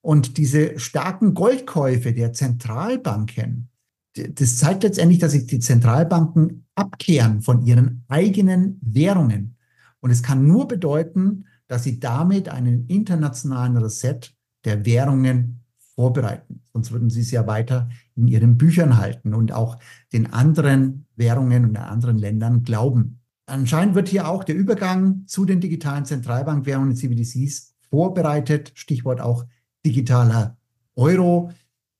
Und 0.00 0.38
diese 0.38 0.78
starken 0.78 1.34
Goldkäufe 1.34 2.12
der 2.12 2.32
Zentralbanken, 2.32 3.68
das 4.14 4.56
zeigt 4.56 4.84
letztendlich, 4.84 5.18
dass 5.18 5.32
sich 5.32 5.46
die 5.46 5.58
Zentralbanken 5.58 6.66
abkehren 6.74 7.42
von 7.42 7.64
ihren 7.64 8.04
eigenen 8.08 8.78
Währungen. 8.80 9.57
Und 10.00 10.10
es 10.10 10.22
kann 10.22 10.46
nur 10.46 10.68
bedeuten, 10.68 11.46
dass 11.66 11.84
sie 11.84 12.00
damit 12.00 12.48
einen 12.48 12.86
internationalen 12.86 13.76
Reset 13.76 14.20
der 14.64 14.84
Währungen 14.86 15.64
vorbereiten. 15.94 16.62
Sonst 16.72 16.92
würden 16.92 17.10
sie 17.10 17.22
es 17.22 17.30
ja 17.30 17.46
weiter 17.46 17.88
in 18.14 18.28
ihren 18.28 18.56
Büchern 18.56 18.98
halten 18.98 19.34
und 19.34 19.52
auch 19.52 19.78
den 20.12 20.32
anderen 20.32 21.06
Währungen 21.16 21.64
und 21.64 21.74
den 21.74 21.82
anderen 21.82 22.18
Ländern 22.18 22.62
glauben. 22.62 23.20
Anscheinend 23.46 23.94
wird 23.94 24.08
hier 24.08 24.28
auch 24.28 24.44
der 24.44 24.54
Übergang 24.54 25.26
zu 25.26 25.44
den 25.44 25.60
digitalen 25.60 26.04
Zentralbankwährungen 26.04 26.94
CBDCs 26.94 27.74
vorbereitet. 27.90 28.72
Stichwort 28.74 29.20
auch 29.20 29.46
digitaler 29.84 30.56
Euro. 30.94 31.50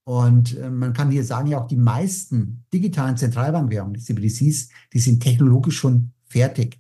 Und 0.04 0.56
äh, 0.56 0.70
man 0.70 0.92
kann 0.92 1.10
hier 1.10 1.24
sagen, 1.24 1.48
ja 1.48 1.60
auch 1.60 1.66
die 1.66 1.76
meisten 1.76 2.64
digitalen 2.72 3.16
Zentralbankwährungen, 3.16 3.94
die 3.94 4.00
CBDCs, 4.00 4.68
die 4.92 4.98
sind 4.98 5.22
technologisch 5.22 5.78
schon 5.78 6.12
fertig. 6.24 6.78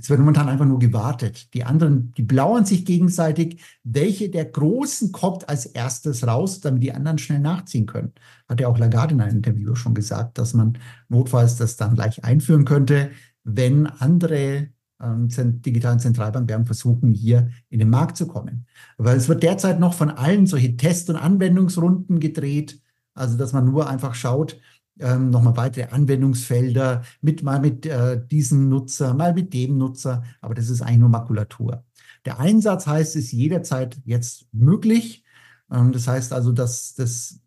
Es 0.00 0.08
wird 0.08 0.18
momentan 0.18 0.48
einfach 0.48 0.64
nur 0.64 0.78
gewartet. 0.78 1.52
Die 1.52 1.64
anderen, 1.64 2.12
die 2.16 2.22
blauen 2.22 2.64
sich 2.64 2.84
gegenseitig. 2.84 3.60
Welche 3.84 4.30
der 4.30 4.46
Großen 4.46 5.12
kommt 5.12 5.48
als 5.48 5.66
erstes 5.66 6.26
raus, 6.26 6.60
damit 6.60 6.82
die 6.82 6.92
anderen 6.92 7.18
schnell 7.18 7.40
nachziehen 7.40 7.86
können? 7.86 8.12
Hat 8.48 8.60
ja 8.60 8.68
auch 8.68 8.78
Lagarde 8.78 9.14
in 9.14 9.20
einem 9.20 9.36
Interview 9.36 9.74
schon 9.74 9.94
gesagt, 9.94 10.38
dass 10.38 10.54
man 10.54 10.78
notfalls 11.08 11.56
das 11.56 11.76
dann 11.76 11.94
gleich 11.94 12.24
einführen 12.24 12.64
könnte 12.64 13.10
wenn 13.44 13.86
andere 13.86 14.68
ähm, 15.02 15.28
digitalen 15.62 15.98
Zentralbankwährungen 15.98 16.66
versuchen, 16.66 17.12
hier 17.12 17.50
in 17.68 17.78
den 17.78 17.90
Markt 17.90 18.16
zu 18.16 18.26
kommen. 18.26 18.66
Weil 18.98 19.16
es 19.16 19.28
wird 19.28 19.42
derzeit 19.42 19.80
noch 19.80 19.94
von 19.94 20.10
allen 20.10 20.46
solche 20.46 20.76
Test- 20.76 21.10
und 21.10 21.16
Anwendungsrunden 21.16 22.20
gedreht, 22.20 22.80
also 23.14 23.36
dass 23.36 23.52
man 23.52 23.64
nur 23.66 23.88
einfach 23.88 24.14
schaut, 24.14 24.58
ähm, 25.00 25.30
nochmal 25.30 25.56
weitere 25.56 25.86
Anwendungsfelder 25.90 27.02
mit 27.20 27.42
mal 27.42 27.60
mit 27.60 27.86
äh, 27.86 28.20
diesem 28.26 28.68
Nutzer, 28.68 29.14
mal 29.14 29.34
mit 29.34 29.52
dem 29.52 29.78
Nutzer, 29.78 30.22
aber 30.40 30.54
das 30.54 30.68
ist 30.68 30.82
eigentlich 30.82 30.98
nur 30.98 31.08
Makulatur. 31.08 31.84
Der 32.24 32.38
Einsatz 32.38 32.86
heißt, 32.86 33.16
ist 33.16 33.32
jederzeit 33.32 33.98
jetzt 34.04 34.46
möglich. 34.52 35.24
Ähm, 35.70 35.92
das 35.92 36.06
heißt 36.06 36.32
also, 36.32 36.52
dass 36.52 36.94
das 36.94 37.40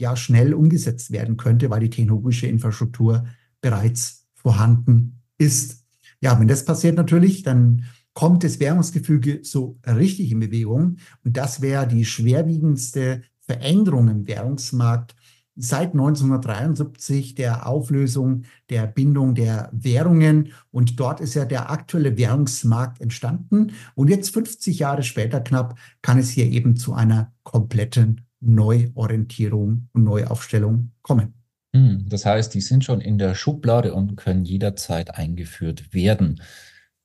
ja 0.00 0.16
schnell 0.16 0.54
umgesetzt 0.54 1.10
werden 1.10 1.36
könnte, 1.36 1.70
weil 1.70 1.80
die 1.80 1.90
technologische 1.90 2.46
Infrastruktur 2.46 3.26
bereits 3.60 4.26
vorhanden 4.34 5.20
ist. 5.38 5.84
Ja, 6.20 6.38
wenn 6.38 6.48
das 6.48 6.64
passiert 6.64 6.96
natürlich, 6.96 7.42
dann 7.42 7.84
kommt 8.14 8.42
das 8.42 8.58
Währungsgefüge 8.60 9.40
so 9.42 9.78
richtig 9.86 10.32
in 10.32 10.40
Bewegung. 10.40 10.96
Und 11.24 11.36
das 11.36 11.60
wäre 11.60 11.86
die 11.86 12.04
schwerwiegendste 12.04 13.22
Veränderung 13.40 14.08
im 14.08 14.26
Währungsmarkt 14.26 15.14
seit 15.58 15.92
1973 15.92 17.34
der 17.34 17.66
Auflösung 17.66 18.44
der 18.70 18.86
Bindung 18.86 19.34
der 19.34 19.68
Währungen. 19.72 20.52
Und 20.70 20.98
dort 21.00 21.20
ist 21.20 21.34
ja 21.34 21.44
der 21.44 21.70
aktuelle 21.70 22.16
Währungsmarkt 22.16 23.00
entstanden. 23.00 23.72
Und 23.94 24.08
jetzt 24.08 24.32
50 24.32 24.78
Jahre 24.78 25.02
später 25.02 25.40
knapp 25.40 25.76
kann 26.00 26.18
es 26.18 26.30
hier 26.30 26.46
eben 26.46 26.76
zu 26.76 26.94
einer 26.94 27.32
kompletten 27.42 28.22
Neuorientierung 28.40 29.88
und 29.92 30.04
Neuaufstellung 30.04 30.92
kommen. 31.02 31.34
Hm, 31.74 32.06
das 32.08 32.24
heißt, 32.24 32.54
die 32.54 32.60
sind 32.60 32.84
schon 32.84 33.00
in 33.00 33.18
der 33.18 33.34
Schublade 33.34 33.94
und 33.94 34.16
können 34.16 34.44
jederzeit 34.44 35.16
eingeführt 35.16 35.92
werden. 35.92 36.40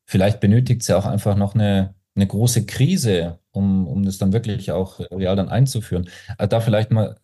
Vielleicht 0.06 0.40
benötigt 0.40 0.82
es 0.82 0.88
ja 0.88 0.98
auch 0.98 1.08
einfach 1.08 1.36
noch 1.36 1.56
eine, 1.56 1.96
eine 2.16 2.28
große 2.28 2.66
Krise, 2.66 3.40
um, 3.52 3.88
um 3.88 4.04
das 4.04 4.20
dann 4.20 4.32
wirklich 4.32 4.72
auch 4.72 5.00
real 5.12 5.36
dann 5.36 5.50
einzuführen. 5.50 6.08
Äh, 6.38 6.48
da 6.48 6.62
vielleicht 6.62 6.92
mal 6.92 7.18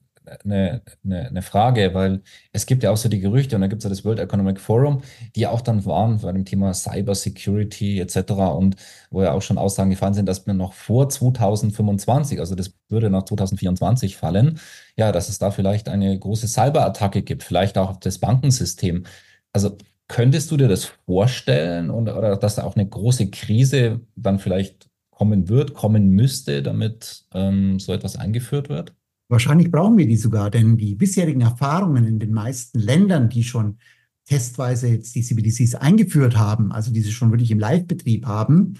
eine, 0.43 0.81
eine, 1.03 1.27
eine 1.27 1.41
Frage, 1.41 1.93
weil 1.93 2.21
es 2.51 2.65
gibt 2.65 2.83
ja 2.83 2.91
auch 2.91 2.97
so 2.97 3.09
die 3.09 3.19
Gerüchte 3.19 3.55
und 3.55 3.61
da 3.61 3.67
gibt 3.67 3.79
es 3.79 3.83
ja 3.83 3.89
das 3.89 4.05
World 4.05 4.19
Economic 4.19 4.59
Forum, 4.59 5.01
die 5.35 5.47
auch 5.47 5.61
dann 5.61 5.85
waren 5.85 6.19
bei 6.19 6.31
dem 6.31 6.45
Thema 6.45 6.73
Cyber 6.73 7.15
Security 7.15 7.99
etc. 7.99 8.31
und 8.55 8.75
wo 9.11 9.23
ja 9.23 9.33
auch 9.33 9.41
schon 9.41 9.57
Aussagen 9.57 9.89
gefallen 9.89 10.13
sind, 10.13 10.25
dass 10.27 10.45
wir 10.45 10.53
noch 10.53 10.73
vor 10.73 11.09
2025, 11.09 12.39
also 12.39 12.55
das 12.55 12.73
würde 12.89 13.09
nach 13.09 13.23
2024 13.23 14.17
fallen, 14.17 14.59
ja, 14.95 15.11
dass 15.11 15.29
es 15.29 15.39
da 15.39 15.51
vielleicht 15.51 15.89
eine 15.89 16.17
große 16.17 16.47
Cyberattacke 16.47 17.21
gibt, 17.21 17.43
vielleicht 17.43 17.77
auch 17.77 17.91
auf 17.91 17.99
das 17.99 18.17
Bankensystem. 18.19 19.05
Also 19.53 19.77
könntest 20.07 20.51
du 20.51 20.57
dir 20.57 20.67
das 20.67 20.85
vorstellen 21.05 21.89
und, 21.89 22.09
oder 22.09 22.35
dass 22.35 22.55
da 22.55 22.63
auch 22.63 22.75
eine 22.75 22.87
große 22.87 23.29
Krise 23.29 24.01
dann 24.15 24.39
vielleicht 24.39 24.89
kommen 25.11 25.49
wird, 25.49 25.73
kommen 25.73 26.09
müsste, 26.11 26.63
damit 26.63 27.25
ähm, 27.33 27.79
so 27.79 27.93
etwas 27.93 28.15
eingeführt 28.15 28.69
wird? 28.69 28.93
Wahrscheinlich 29.29 29.71
brauchen 29.71 29.97
wir 29.97 30.07
die 30.07 30.17
sogar, 30.17 30.49
denn 30.49 30.75
die 30.75 30.95
bisherigen 30.95 31.41
Erfahrungen 31.41 32.05
in 32.05 32.19
den 32.19 32.33
meisten 32.33 32.79
Ländern, 32.79 33.29
die 33.29 33.43
schon 33.43 33.77
testweise 34.25 34.87
jetzt 34.87 35.13
die 35.15 35.21
CBDCs 35.21 35.75
eingeführt 35.75 36.35
haben, 36.35 36.71
also 36.71 36.91
die 36.91 37.01
sie 37.01 37.11
schon 37.11 37.31
wirklich 37.31 37.51
im 37.51 37.59
Live-Betrieb 37.59 38.25
haben, 38.25 38.75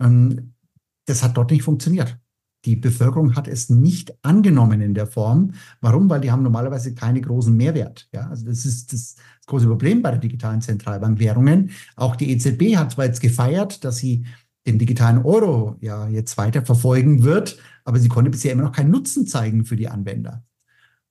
ähm, 0.00 0.54
das 1.06 1.22
hat 1.22 1.36
dort 1.36 1.50
nicht 1.50 1.62
funktioniert. 1.62 2.18
Die 2.66 2.76
Bevölkerung 2.76 3.36
hat 3.36 3.48
es 3.48 3.70
nicht 3.70 4.14
angenommen 4.22 4.80
in 4.82 4.94
der 4.94 5.06
Form. 5.06 5.52
Warum? 5.80 6.10
Weil 6.10 6.20
die 6.20 6.30
haben 6.30 6.42
normalerweise 6.42 6.94
keine 6.94 7.20
großen 7.20 7.56
Mehrwert. 7.56 8.08
Ja, 8.12 8.28
also 8.28 8.46
das 8.46 8.66
ist 8.66 8.92
das, 8.92 9.14
das 9.14 9.46
große 9.46 9.66
Problem 9.66 10.02
bei 10.02 10.10
der 10.10 10.20
digitalen 10.20 10.60
Zentralbankwährungen. 10.60 11.70
Auch 11.96 12.16
die 12.16 12.30
EZB 12.32 12.76
hat 12.76 12.92
zwar 12.92 13.06
jetzt 13.06 13.20
gefeiert, 13.20 13.84
dass 13.84 13.96
sie 13.96 14.26
den 14.66 14.78
digitalen 14.78 15.24
Euro 15.24 15.76
ja 15.80 16.08
jetzt 16.08 16.36
weiter 16.36 16.64
verfolgen 16.64 17.22
wird, 17.22 17.58
aber 17.84 17.98
sie 17.98 18.08
konnte 18.08 18.30
bisher 18.30 18.52
immer 18.52 18.62
noch 18.62 18.72
keinen 18.72 18.90
Nutzen 18.90 19.26
zeigen 19.26 19.64
für 19.64 19.76
die 19.76 19.88
Anwender. 19.88 20.44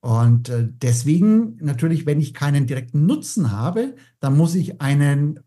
Und 0.01 0.49
äh, 0.49 0.67
deswegen 0.69 1.57
natürlich, 1.61 2.05
wenn 2.05 2.21
ich 2.21 2.33
keinen 2.33 2.67
direkten 2.67 3.05
Nutzen 3.05 3.51
habe, 3.51 3.95
dann 4.19 4.37
muss 4.37 4.55
ich 4.55 4.81
einen 4.81 5.39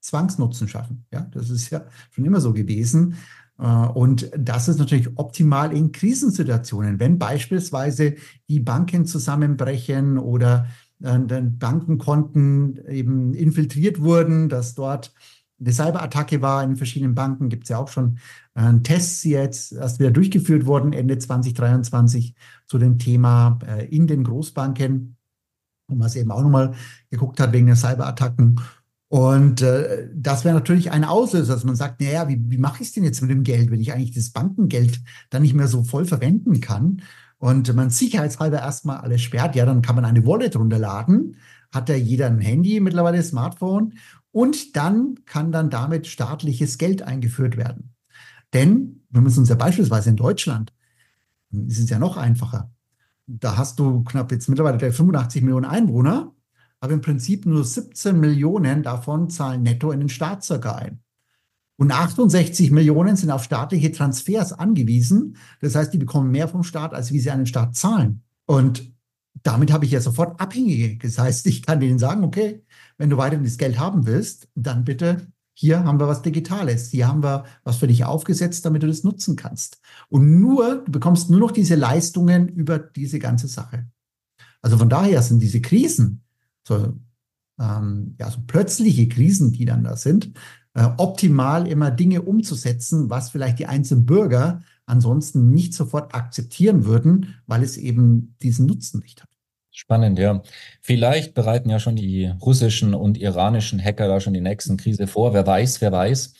Zwangsnutzen 0.00 0.68
schaffen. 0.68 1.04
Ja, 1.12 1.22
das 1.32 1.50
ist 1.50 1.70
ja 1.70 1.84
schon 2.10 2.24
immer 2.24 2.40
so 2.40 2.54
gewesen. 2.54 3.16
Äh, 3.58 3.66
und 3.66 4.30
das 4.36 4.68
ist 4.68 4.78
natürlich 4.78 5.08
optimal 5.16 5.76
in 5.76 5.92
Krisensituationen, 5.92 6.98
wenn 6.98 7.18
beispielsweise 7.18 8.14
die 8.48 8.60
Banken 8.60 9.04
zusammenbrechen 9.04 10.18
oder 10.18 10.66
äh, 11.02 11.18
Bankenkonten 11.18 12.80
eben 12.88 13.34
infiltriert 13.34 14.00
wurden, 14.00 14.48
dass 14.48 14.74
dort 14.74 15.12
eine 15.60 15.72
Cyberattacke 15.72 16.40
war 16.42 16.64
in 16.64 16.76
verschiedenen 16.76 17.14
Banken, 17.14 17.48
gibt 17.48 17.64
es 17.64 17.68
ja 17.68 17.78
auch 17.78 17.88
schon 17.88 18.18
äh, 18.54 18.72
Tests, 18.82 19.22
die 19.22 19.30
jetzt 19.30 19.72
erst 19.72 19.98
wieder 19.98 20.10
durchgeführt 20.10 20.66
wurden, 20.66 20.92
Ende 20.92 21.18
2023 21.18 22.34
zu 22.66 22.78
dem 22.78 22.98
Thema 22.98 23.58
äh, 23.66 23.86
in 23.86 24.06
den 24.06 24.24
Großbanken, 24.24 25.16
wo 25.88 25.94
man 25.94 26.06
es 26.06 26.16
eben 26.16 26.30
auch 26.30 26.42
nochmal 26.42 26.74
geguckt 27.10 27.40
hat 27.40 27.52
wegen 27.52 27.66
der 27.66 27.76
Cyberattacken. 27.76 28.60
Und 29.08 29.60
äh, 29.60 30.08
das 30.14 30.44
wäre 30.44 30.54
natürlich 30.54 30.92
ein 30.92 31.04
Auslöser, 31.04 31.54
dass 31.54 31.64
man 31.64 31.76
sagt, 31.76 32.00
naja, 32.00 32.28
wie, 32.28 32.40
wie 32.48 32.58
mache 32.58 32.82
ich 32.82 32.88
es 32.88 32.94
denn 32.94 33.04
jetzt 33.04 33.20
mit 33.20 33.30
dem 33.30 33.42
Geld, 33.42 33.70
wenn 33.70 33.80
ich 33.80 33.92
eigentlich 33.92 34.14
das 34.14 34.30
Bankengeld 34.30 35.00
dann 35.30 35.42
nicht 35.42 35.54
mehr 35.54 35.68
so 35.68 35.82
voll 35.82 36.04
verwenden 36.04 36.60
kann? 36.60 37.02
Und 37.38 37.74
man 37.74 37.90
sicherheitshalber 37.90 38.60
erstmal 38.60 38.98
alles 38.98 39.22
sperrt, 39.22 39.56
ja, 39.56 39.64
dann 39.64 39.82
kann 39.82 39.96
man 39.96 40.04
eine 40.04 40.26
Wallet 40.26 40.56
runterladen, 40.56 41.36
hat 41.72 41.88
ja 41.88 41.94
jeder 41.94 42.26
ein 42.26 42.38
Handy, 42.38 42.80
mittlerweile 42.80 43.22
Smartphone 43.22 43.94
und 44.32 44.76
dann 44.76 45.16
kann 45.26 45.52
dann 45.52 45.70
damit 45.70 46.06
staatliches 46.06 46.78
Geld 46.78 47.02
eingeführt 47.02 47.56
werden. 47.56 47.94
Denn 48.52 49.02
wir 49.10 49.20
müssen 49.20 49.40
uns 49.40 49.48
ja 49.48 49.54
beispielsweise 49.54 50.10
in 50.10 50.16
Deutschland, 50.16 50.72
ist 51.50 51.78
es 51.78 51.90
ja 51.90 51.98
noch 51.98 52.16
einfacher. 52.16 52.72
Da 53.26 53.56
hast 53.56 53.78
du 53.78 54.02
knapp 54.04 54.32
jetzt 54.32 54.48
mittlerweile 54.48 54.92
85 54.92 55.42
Millionen 55.42 55.66
Einwohner, 55.66 56.34
aber 56.80 56.92
im 56.92 57.00
Prinzip 57.00 57.46
nur 57.46 57.64
17 57.64 58.18
Millionen 58.18 58.82
davon 58.82 59.30
zahlen 59.30 59.62
netto 59.62 59.92
in 59.92 60.00
den 60.00 60.08
Staat 60.08 60.42
circa 60.42 60.76
ein. 60.76 61.00
Und 61.76 61.92
68 61.92 62.70
Millionen 62.72 63.16
sind 63.16 63.30
auf 63.30 63.42
staatliche 63.42 63.90
Transfers 63.90 64.52
angewiesen. 64.52 65.36
Das 65.60 65.74
heißt, 65.74 65.92
die 65.94 65.98
bekommen 65.98 66.30
mehr 66.30 66.46
vom 66.46 66.62
Staat, 66.62 66.92
als 66.92 67.10
wie 67.10 67.20
sie 67.20 67.30
an 67.30 67.38
den 67.38 67.46
Staat 67.46 67.74
zahlen. 67.74 68.22
Und 68.44 68.92
damit 69.42 69.72
habe 69.72 69.86
ich 69.86 69.90
ja 69.90 70.00
sofort 70.00 70.40
Abhängige. 70.40 70.98
Das 70.98 71.18
heißt, 71.18 71.46
ich 71.46 71.62
kann 71.62 71.80
denen 71.80 71.98
sagen, 71.98 72.24
okay, 72.24 72.62
wenn 73.00 73.08
du 73.08 73.16
weiterhin 73.16 73.46
das 73.46 73.56
Geld 73.56 73.78
haben 73.78 74.04
willst, 74.04 74.46
dann 74.54 74.84
bitte, 74.84 75.26
hier 75.54 75.84
haben 75.84 75.98
wir 75.98 76.06
was 76.06 76.20
Digitales. 76.20 76.90
Hier 76.90 77.08
haben 77.08 77.22
wir 77.22 77.44
was 77.64 77.76
für 77.76 77.86
dich 77.86 78.04
aufgesetzt, 78.04 78.66
damit 78.66 78.82
du 78.82 78.88
das 78.88 79.04
nutzen 79.04 79.36
kannst. 79.36 79.80
Und 80.10 80.38
nur, 80.38 80.84
du 80.84 80.92
bekommst 80.92 81.30
nur 81.30 81.40
noch 81.40 81.50
diese 81.50 81.76
Leistungen 81.76 82.46
über 82.48 82.78
diese 82.78 83.18
ganze 83.18 83.48
Sache. 83.48 83.86
Also 84.60 84.76
von 84.76 84.90
daher 84.90 85.22
sind 85.22 85.40
diese 85.40 85.62
Krisen, 85.62 86.24
so, 86.62 86.92
ähm, 87.58 88.16
ja, 88.18 88.30
so 88.30 88.40
plötzliche 88.46 89.08
Krisen, 89.08 89.52
die 89.52 89.64
dann 89.64 89.82
da 89.82 89.96
sind, 89.96 90.32
äh, 90.74 90.86
optimal 90.98 91.66
immer 91.66 91.90
Dinge 91.90 92.20
umzusetzen, 92.20 93.08
was 93.08 93.30
vielleicht 93.30 93.60
die 93.60 93.66
einzelnen 93.66 94.04
Bürger 94.04 94.60
ansonsten 94.84 95.48
nicht 95.48 95.72
sofort 95.72 96.14
akzeptieren 96.14 96.84
würden, 96.84 97.36
weil 97.46 97.62
es 97.62 97.78
eben 97.78 98.36
diesen 98.42 98.66
Nutzen 98.66 99.00
nicht 99.00 99.22
hat. 99.22 99.29
Spannend, 99.80 100.18
ja. 100.18 100.42
Vielleicht 100.82 101.32
bereiten 101.32 101.70
ja 101.70 101.78
schon 101.78 101.96
die 101.96 102.26
russischen 102.42 102.92
und 102.92 103.16
iranischen 103.16 103.82
Hacker 103.82 104.08
da 104.08 104.20
schon 104.20 104.34
die 104.34 104.42
nächsten 104.42 104.76
Krise 104.76 105.06
vor. 105.06 105.32
Wer 105.32 105.46
weiß, 105.46 105.80
wer 105.80 105.90
weiß. 105.90 106.34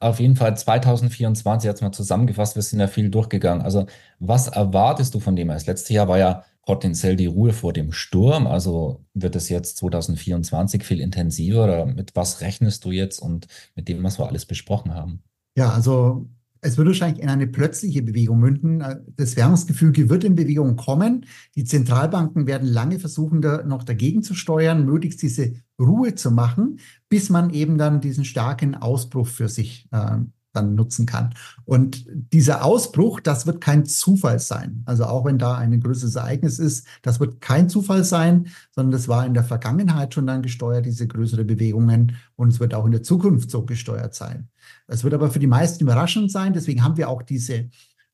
Auf 0.00 0.18
jeden 0.18 0.34
Fall 0.34 0.56
2024 0.56 1.68
jetzt 1.68 1.82
mal 1.82 1.92
zusammengefasst, 1.92 2.56
wir 2.56 2.62
sind 2.62 2.80
ja 2.80 2.86
viel 2.86 3.10
durchgegangen. 3.10 3.62
Also 3.62 3.84
was 4.18 4.48
erwartest 4.48 5.14
du 5.14 5.20
von 5.20 5.36
dem? 5.36 5.48
Das 5.48 5.66
letzte 5.66 5.92
Jahr 5.92 6.08
war 6.08 6.16
ja 6.16 6.44
potenziell 6.64 7.16
die 7.16 7.26
Ruhe 7.26 7.52
vor 7.52 7.74
dem 7.74 7.92
Sturm. 7.92 8.46
Also 8.46 9.04
wird 9.12 9.36
es 9.36 9.50
jetzt 9.50 9.76
2024 9.76 10.82
viel 10.82 11.02
intensiver 11.02 11.64
oder 11.64 11.84
mit 11.84 12.16
was 12.16 12.40
rechnest 12.40 12.86
du 12.86 12.92
jetzt 12.92 13.18
und 13.18 13.46
mit 13.74 13.88
dem, 13.88 14.02
was 14.04 14.18
wir 14.18 14.26
alles 14.26 14.46
besprochen 14.46 14.94
haben? 14.94 15.22
Ja, 15.54 15.68
also 15.68 16.30
es 16.66 16.76
wird 16.76 16.88
wahrscheinlich 16.88 17.22
in 17.22 17.28
eine 17.28 17.46
plötzliche 17.46 18.02
Bewegung 18.02 18.40
münden. 18.40 18.82
Das 19.16 19.36
Währungsgefüge 19.36 20.10
wird 20.10 20.24
in 20.24 20.34
Bewegung 20.34 20.74
kommen. 20.76 21.24
Die 21.54 21.64
Zentralbanken 21.64 22.46
werden 22.46 22.68
lange 22.68 22.98
versuchen, 22.98 23.40
da 23.40 23.62
noch 23.62 23.84
dagegen 23.84 24.22
zu 24.22 24.34
steuern, 24.34 24.84
möglichst 24.84 25.22
diese 25.22 25.52
Ruhe 25.80 26.16
zu 26.16 26.32
machen, 26.32 26.80
bis 27.08 27.30
man 27.30 27.50
eben 27.50 27.78
dann 27.78 28.00
diesen 28.00 28.24
starken 28.24 28.74
Ausbruch 28.74 29.28
für 29.28 29.48
sich 29.48 29.88
äh, 29.92 30.18
dann 30.56 30.74
nutzen 30.74 31.06
kann. 31.06 31.34
Und 31.64 32.06
dieser 32.08 32.64
Ausbruch, 32.64 33.20
das 33.20 33.46
wird 33.46 33.60
kein 33.60 33.84
Zufall 33.84 34.38
sein. 34.40 34.82
Also 34.86 35.04
auch 35.04 35.24
wenn 35.24 35.38
da 35.38 35.56
ein 35.56 35.80
größeres 35.80 36.16
Ereignis 36.16 36.58
ist, 36.58 36.86
das 37.02 37.20
wird 37.20 37.40
kein 37.40 37.68
Zufall 37.68 38.02
sein, 38.04 38.48
sondern 38.72 38.92
das 38.92 39.06
war 39.06 39.24
in 39.26 39.34
der 39.34 39.44
Vergangenheit 39.44 40.14
schon 40.14 40.26
dann 40.26 40.42
gesteuert, 40.42 40.86
diese 40.86 41.06
größere 41.06 41.44
Bewegungen. 41.44 42.16
Und 42.34 42.48
es 42.48 42.60
wird 42.60 42.74
auch 42.74 42.86
in 42.86 42.92
der 42.92 43.02
Zukunft 43.02 43.50
so 43.50 43.64
gesteuert 43.64 44.14
sein. 44.14 44.48
Es 44.86 45.04
wird 45.04 45.14
aber 45.14 45.30
für 45.30 45.38
die 45.38 45.46
meisten 45.46 45.84
überraschend 45.84 46.32
sein. 46.32 46.52
Deswegen 46.52 46.82
haben 46.82 46.96
wir 46.96 47.08
auch 47.08 47.22
diese, 47.22 47.68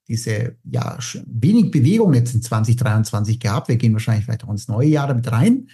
diese, 0.08 0.56
ja, 0.64 0.98
wenig 1.26 1.70
Bewegung 1.70 2.14
jetzt 2.14 2.34
in 2.34 2.42
2023 2.42 3.40
gehabt. 3.40 3.68
Wir 3.68 3.76
gehen 3.76 3.92
wahrscheinlich 3.92 4.24
vielleicht 4.24 4.44
auch 4.44 4.50
ins 4.50 4.68
neue 4.68 4.88
Jahr 4.88 5.08
damit 5.08 5.30
rein. 5.30 5.68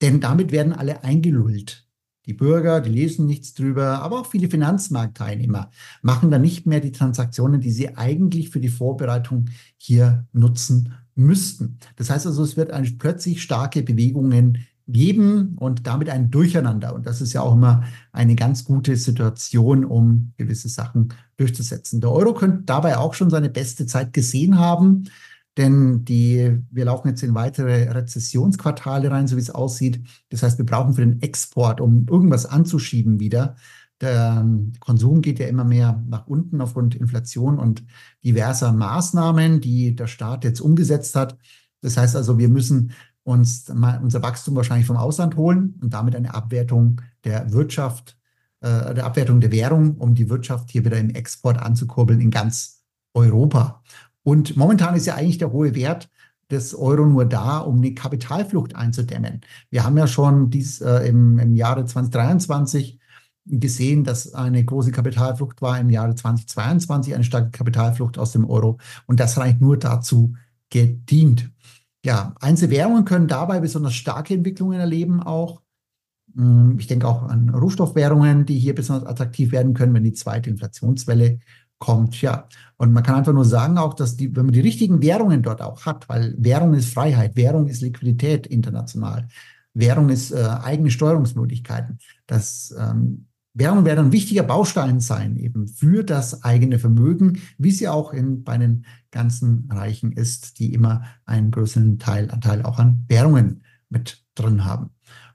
Denn 0.00 0.20
damit 0.20 0.52
werden 0.52 0.72
alle 0.72 1.04
eingelullt. 1.04 1.87
Die 2.28 2.34
Bürger, 2.34 2.82
die 2.82 2.90
lesen 2.90 3.24
nichts 3.24 3.54
drüber, 3.54 4.02
aber 4.02 4.20
auch 4.20 4.26
viele 4.26 4.50
Finanzmarktteilnehmer 4.50 5.70
machen 6.02 6.30
dann 6.30 6.42
nicht 6.42 6.66
mehr 6.66 6.80
die 6.80 6.92
Transaktionen, 6.92 7.62
die 7.62 7.70
sie 7.70 7.96
eigentlich 7.96 8.50
für 8.50 8.60
die 8.60 8.68
Vorbereitung 8.68 9.46
hier 9.78 10.26
nutzen 10.32 10.92
müssten. 11.14 11.78
Das 11.96 12.10
heißt 12.10 12.26
also, 12.26 12.44
es 12.44 12.58
wird 12.58 12.70
plötzlich 12.98 13.42
starke 13.42 13.82
Bewegungen 13.82 14.58
geben 14.86 15.56
und 15.58 15.86
damit 15.86 16.10
ein 16.10 16.30
Durcheinander. 16.30 16.94
Und 16.94 17.06
das 17.06 17.22
ist 17.22 17.32
ja 17.32 17.40
auch 17.40 17.54
immer 17.54 17.84
eine 18.12 18.34
ganz 18.34 18.64
gute 18.64 18.96
Situation, 18.96 19.86
um 19.86 20.32
gewisse 20.36 20.68
Sachen 20.68 21.14
durchzusetzen. 21.38 22.02
Der 22.02 22.12
Euro 22.12 22.34
könnte 22.34 22.64
dabei 22.66 22.98
auch 22.98 23.14
schon 23.14 23.30
seine 23.30 23.48
beste 23.48 23.86
Zeit 23.86 24.12
gesehen 24.12 24.58
haben, 24.58 25.04
denn 25.58 26.04
die, 26.04 26.56
wir 26.70 26.84
laufen 26.84 27.08
jetzt 27.08 27.22
in 27.22 27.34
weitere 27.34 27.90
Rezessionsquartale 27.90 29.10
rein, 29.10 29.26
so 29.26 29.36
wie 29.36 29.40
es 29.40 29.50
aussieht. 29.50 30.00
Das 30.30 30.42
heißt, 30.42 30.56
wir 30.58 30.64
brauchen 30.64 30.94
für 30.94 31.04
den 31.04 31.20
Export, 31.20 31.80
um 31.80 32.06
irgendwas 32.08 32.46
anzuschieben 32.46 33.18
wieder. 33.18 33.56
Der 34.00 34.46
Konsum 34.78 35.20
geht 35.20 35.40
ja 35.40 35.48
immer 35.48 35.64
mehr 35.64 36.02
nach 36.06 36.28
unten 36.28 36.60
aufgrund 36.60 36.94
Inflation 36.94 37.58
und 37.58 37.84
diverser 38.24 38.72
Maßnahmen, 38.72 39.60
die 39.60 39.96
der 39.96 40.06
Staat 40.06 40.44
jetzt 40.44 40.60
umgesetzt 40.60 41.16
hat. 41.16 41.36
Das 41.80 41.96
heißt 41.96 42.14
also, 42.14 42.38
wir 42.38 42.48
müssen 42.48 42.92
uns 43.24 43.68
unser 43.68 44.22
Wachstum 44.22 44.54
wahrscheinlich 44.54 44.86
vom 44.86 44.96
Ausland 44.96 45.36
holen 45.36 45.74
und 45.82 45.92
damit 45.92 46.14
eine 46.14 46.32
Abwertung 46.32 47.00
der 47.24 47.52
Wirtschaft, 47.52 48.16
äh, 48.60 48.94
der 48.94 49.04
Abwertung 49.04 49.40
der 49.40 49.52
Währung, 49.52 49.96
um 49.96 50.14
die 50.14 50.30
Wirtschaft 50.30 50.70
hier 50.70 50.84
wieder 50.84 50.98
im 50.98 51.10
Export 51.10 51.58
anzukurbeln 51.58 52.20
in 52.20 52.30
ganz 52.30 52.84
Europa. 53.14 53.82
Und 54.28 54.58
momentan 54.58 54.94
ist 54.94 55.06
ja 55.06 55.14
eigentlich 55.14 55.38
der 55.38 55.52
hohe 55.52 55.74
Wert 55.74 56.10
des 56.50 56.74
Euro 56.74 57.06
nur 57.06 57.24
da, 57.24 57.60
um 57.60 57.78
eine 57.78 57.94
Kapitalflucht 57.94 58.76
einzudämmen. 58.76 59.40
Wir 59.70 59.84
haben 59.84 59.96
ja 59.96 60.06
schon 60.06 60.50
dies 60.50 60.82
äh, 60.82 61.08
im, 61.08 61.38
im 61.38 61.54
Jahre 61.54 61.86
2023 61.86 62.98
gesehen, 63.46 64.04
dass 64.04 64.34
eine 64.34 64.62
große 64.62 64.90
Kapitalflucht 64.90 65.62
war 65.62 65.80
im 65.80 65.88
Jahre 65.88 66.14
2022, 66.14 67.14
eine 67.14 67.24
starke 67.24 67.52
Kapitalflucht 67.52 68.18
aus 68.18 68.32
dem 68.32 68.44
Euro. 68.44 68.76
Und 69.06 69.18
das 69.18 69.38
eigentlich 69.38 69.62
nur 69.62 69.78
dazu 69.78 70.34
gedient. 70.68 71.50
Ja, 72.04 72.34
Einzelwährungen 72.38 73.06
können 73.06 73.28
dabei 73.28 73.60
besonders 73.60 73.94
starke 73.94 74.34
Entwicklungen 74.34 74.78
erleben 74.78 75.22
auch. 75.22 75.62
Hm, 76.34 76.76
ich 76.78 76.86
denke 76.86 77.08
auch 77.08 77.22
an 77.22 77.48
Rohstoffwährungen, 77.48 78.44
die 78.44 78.58
hier 78.58 78.74
besonders 78.74 79.08
attraktiv 79.08 79.52
werden 79.52 79.72
können, 79.72 79.94
wenn 79.94 80.04
die 80.04 80.12
zweite 80.12 80.50
Inflationswelle 80.50 81.38
kommt. 81.78 82.20
Ja, 82.20 82.48
und 82.76 82.92
man 82.92 83.02
kann 83.02 83.16
einfach 83.16 83.32
nur 83.32 83.44
sagen 83.44 83.78
auch, 83.78 83.94
dass 83.94 84.16
die, 84.16 84.34
wenn 84.34 84.46
man 84.46 84.54
die 84.54 84.60
richtigen 84.60 85.02
Währungen 85.02 85.42
dort 85.42 85.62
auch 85.62 85.86
hat, 85.86 86.08
weil 86.08 86.34
Währung 86.38 86.74
ist 86.74 86.92
Freiheit, 86.92 87.36
Währung 87.36 87.68
ist 87.68 87.82
Liquidität 87.82 88.46
international, 88.46 89.28
Währung 89.74 90.08
ist 90.08 90.32
äh, 90.32 90.48
eigene 90.62 90.90
Steuerungsmöglichkeiten. 90.90 91.98
Das 92.26 92.74
ähm, 92.78 93.26
Währung 93.54 93.84
werden 93.84 94.06
ein 94.06 94.12
wichtiger 94.12 94.44
Baustein 94.44 95.00
sein 95.00 95.36
eben 95.36 95.66
für 95.66 96.04
das 96.04 96.44
eigene 96.44 96.78
Vermögen, 96.78 97.40
wie 97.58 97.72
sie 97.72 97.88
auch 97.88 98.12
in, 98.12 98.44
bei 98.44 98.56
den 98.56 98.84
ganzen 99.10 99.68
Reichen 99.70 100.12
ist, 100.12 100.58
die 100.58 100.74
immer 100.74 101.02
einen 101.24 101.50
größeren 101.50 101.98
Teil, 101.98 102.30
Anteil 102.30 102.62
auch 102.62 102.78
an 102.78 103.04
Währungen 103.08 103.62
mit 103.88 104.24
drin 104.34 104.64
haben. 104.64 104.90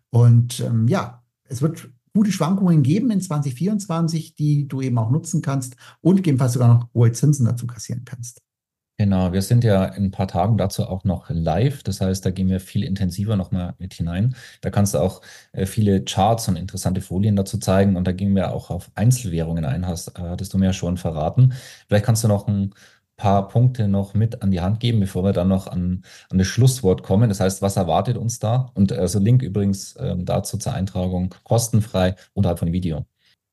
Und 0.10 0.60
ähm, 0.62 0.88
ja, 0.88 1.23
es 1.49 1.62
wird 1.62 1.89
gute 2.13 2.32
Schwankungen 2.32 2.84
geben 2.84 3.12
in 3.12 3.21
2024, 3.21 4.36
die 4.36 4.67
du 4.67 4.82
eben 4.82 4.97
auch 4.97 5.10
nutzen 5.10 5.41
kannst 5.41 5.76
und 6.02 6.17
gegebenenfalls 6.17 6.54
sogar 6.54 6.67
noch 6.67 6.93
hohe 6.93 7.12
Zinsen 7.12 7.45
dazu 7.45 7.67
kassieren 7.67 8.04
kannst. 8.06 8.41
Genau, 8.99 9.34
wir 9.34 9.41
sind 9.41 9.63
ja 9.63 9.86
in 9.86 10.06
ein 10.06 10.12
paar 10.12 10.28
Tagen 10.28 10.56
dazu 10.58 10.86
auch 10.86 11.04
noch 11.04 11.30
live. 11.30 11.82
Das 11.82 11.99
heißt, 11.99 12.23
da 12.23 12.30
gehen 12.30 12.47
wir 12.47 12.60
viel 12.60 12.84
intensiver 12.84 13.36
nochmal 13.36 13.73
mit 13.80 13.95
hinein. 13.95 14.36
Da 14.62 14.69
kannst 14.69 14.93
du 14.93 14.99
auch 14.99 15.21
äh, 15.52 15.65
viele 15.65 16.04
Charts 16.04 16.47
und 16.47 16.58
interessante 16.58 17.02
Folien 17.02 17.36
dazu 17.36 17.58
zeigen. 17.58 17.95
Und 17.95 18.06
da 18.08 18.12
gehen 18.12 18.36
wir 18.36 18.54
auch 18.54 18.69
auf 18.69 18.91
Einzelwährungen 18.93 19.65
ein, 19.65 19.88
hast, 19.88 20.10
äh, 20.10 20.21
hattest 20.21 20.54
du 20.54 20.60
mir 20.60 20.67
ja 20.67 20.73
schon 20.73 20.97
verraten. 20.97 21.54
Vielleicht 21.88 22.06
kannst 22.06 22.23
du 22.23 22.28
noch 22.28 22.47
ein 22.47 22.76
paar 23.23 23.47
Punkte 23.47 23.88
noch 23.88 24.13
mit 24.13 24.41
an 24.41 24.51
die 24.51 24.59
Hand 24.59 24.81
geben, 24.81 24.99
bevor 24.99 25.23
wir 25.23 25.31
dann 25.31 25.47
noch 25.47 25.67
an, 25.67 26.03
an 26.29 26.38
das 26.38 26.47
Schlusswort 26.47 27.03
kommen. 27.03 27.29
Das 27.29 27.39
heißt, 27.39 27.62
was 27.62 27.77
erwartet 27.77 28.17
uns 28.17 28.38
da? 28.38 28.69
Und 28.73 28.91
äh, 28.91 29.07
so 29.07 29.17
Link 29.17 29.41
übrigens 29.41 29.95
ähm, 29.97 30.25
dazu 30.25 30.57
zur 30.57 30.73
Eintragung 30.73 31.33
kostenfrei 31.45 32.17
unterhalb 32.33 32.59
von 32.59 32.65
dem 32.65 32.73
Video. 32.73 33.05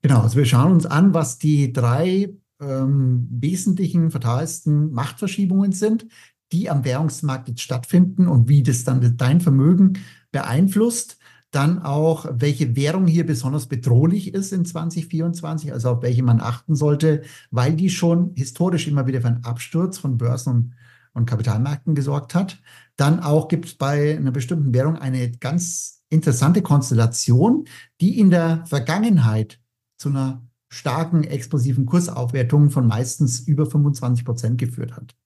Genau, 0.03 0.23
also 0.23 0.37
wir 0.37 0.45
schauen 0.45 0.73
uns 0.73 0.87
an, 0.87 1.15
was 1.15 1.39
die 1.39 1.73
drei 1.73 2.35
ähm, 2.61 3.29
wesentlichen, 3.31 4.11
fatalsten 4.11 4.91
Machtverschiebungen 4.91 5.71
sind, 5.71 6.05
die 6.51 6.69
am 6.69 6.85
Währungsmarkt 6.85 7.47
jetzt 7.47 7.63
stattfinden 7.63 8.27
und 8.27 8.49
wie 8.49 8.65
das 8.65 8.83
dann 8.83 9.17
dein 9.17 9.41
Vermögen 9.41 10.01
beeinflusst. 10.33 11.17
Dann 11.51 11.81
auch, 11.81 12.27
welche 12.33 12.77
Währung 12.77 13.07
hier 13.07 13.27
besonders 13.27 13.67
bedrohlich 13.67 14.35
ist 14.35 14.53
in 14.53 14.65
2024, 14.65 15.73
also 15.73 15.91
auf 15.91 16.03
welche 16.03 16.23
man 16.23 16.41
achten 16.41 16.77
sollte, 16.77 17.23
weil 17.51 17.75
die 17.75 17.91
schon 17.91 18.33
historisch 18.37 18.87
immer 18.87 19.07
wieder 19.07 19.21
für 19.21 19.29
einen 19.29 19.45
Absturz 19.45 19.99
von 19.99 20.17
Börsen 20.17 20.53
und, 20.53 20.75
und 21.13 21.27
Kapitalmärkten 21.27 21.95
gesorgt 21.95 22.35
hat. 22.35 22.61
Dann 22.97 23.21
auch 23.21 23.49
gibt 23.49 23.67
es 23.67 23.75
bei 23.75 24.17
einer 24.17 24.31
bestimmten 24.31 24.73
Währung 24.73 24.97
eine 24.97 25.33
ganz 25.33 26.03
interessante 26.09 26.63
Konstellation, 26.63 27.67
die 28.01 28.19
in 28.19 28.31
der 28.31 28.65
Vergangenheit 28.67 29.61
zu 29.97 30.11
einer 30.11 30.47
starken 30.69 31.25
explosiven 31.25 31.85
Kursaufwertungen 31.85 32.71
von 32.71 32.87
meistens 32.87 33.41
über 33.41 33.67
25 33.67 34.25
Prozent 34.25 34.59
geführt 34.59 34.93
hat. 34.97 35.17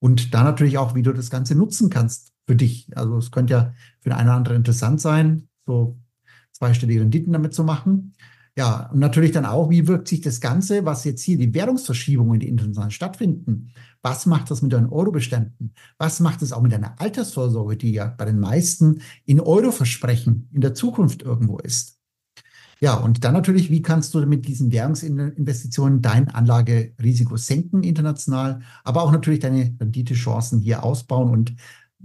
Und 0.00 0.34
da 0.34 0.42
natürlich 0.42 0.78
auch, 0.78 0.94
wie 0.94 1.02
du 1.02 1.12
das 1.12 1.30
Ganze 1.30 1.54
nutzen 1.54 1.90
kannst 1.90 2.32
für 2.46 2.56
dich. 2.56 2.88
Also 2.96 3.18
es 3.18 3.30
könnte 3.30 3.52
ja 3.52 3.74
für 4.00 4.08
den 4.08 4.14
einen 4.14 4.28
oder 4.28 4.36
anderen 4.36 4.56
interessant 4.56 5.00
sein, 5.00 5.48
so 5.70 5.98
zweistellige 6.52 7.00
Renditen 7.00 7.32
damit 7.32 7.54
zu 7.54 7.64
machen. 7.64 8.12
Ja, 8.56 8.90
und 8.92 8.98
natürlich 8.98 9.30
dann 9.30 9.46
auch, 9.46 9.70
wie 9.70 9.86
wirkt 9.86 10.08
sich 10.08 10.20
das 10.20 10.40
Ganze, 10.40 10.84
was 10.84 11.04
jetzt 11.04 11.22
hier 11.22 11.38
die 11.38 11.54
Währungsverschiebungen, 11.54 12.40
die 12.40 12.48
international 12.48 12.90
stattfinden, 12.90 13.72
was 14.02 14.26
macht 14.26 14.50
das 14.50 14.60
mit 14.60 14.72
deinen 14.72 14.88
Eurobeständen? 14.88 15.72
Was 15.98 16.20
macht 16.20 16.42
es 16.42 16.52
auch 16.52 16.60
mit 16.60 16.72
deiner 16.72 17.00
Altersvorsorge, 17.00 17.76
die 17.76 17.92
ja 17.92 18.06
bei 18.06 18.24
den 18.24 18.40
meisten 18.40 19.02
in 19.24 19.40
Euro 19.40 19.70
versprechen, 19.70 20.48
in 20.52 20.60
der 20.60 20.74
Zukunft 20.74 21.22
irgendwo 21.22 21.58
ist? 21.58 22.00
Ja, 22.80 22.94
und 22.94 23.24
dann 23.24 23.34
natürlich, 23.34 23.70
wie 23.70 23.82
kannst 23.82 24.14
du 24.14 24.24
mit 24.24 24.48
diesen 24.48 24.72
Währungsinvestitionen 24.72 26.00
dein 26.00 26.28
Anlagerisiko 26.28 27.36
senken 27.36 27.82
international, 27.82 28.62
aber 28.84 29.02
auch 29.02 29.12
natürlich 29.12 29.40
deine 29.40 29.76
Renditechancen 29.78 30.60
hier 30.60 30.82
ausbauen 30.82 31.30
und 31.30 31.54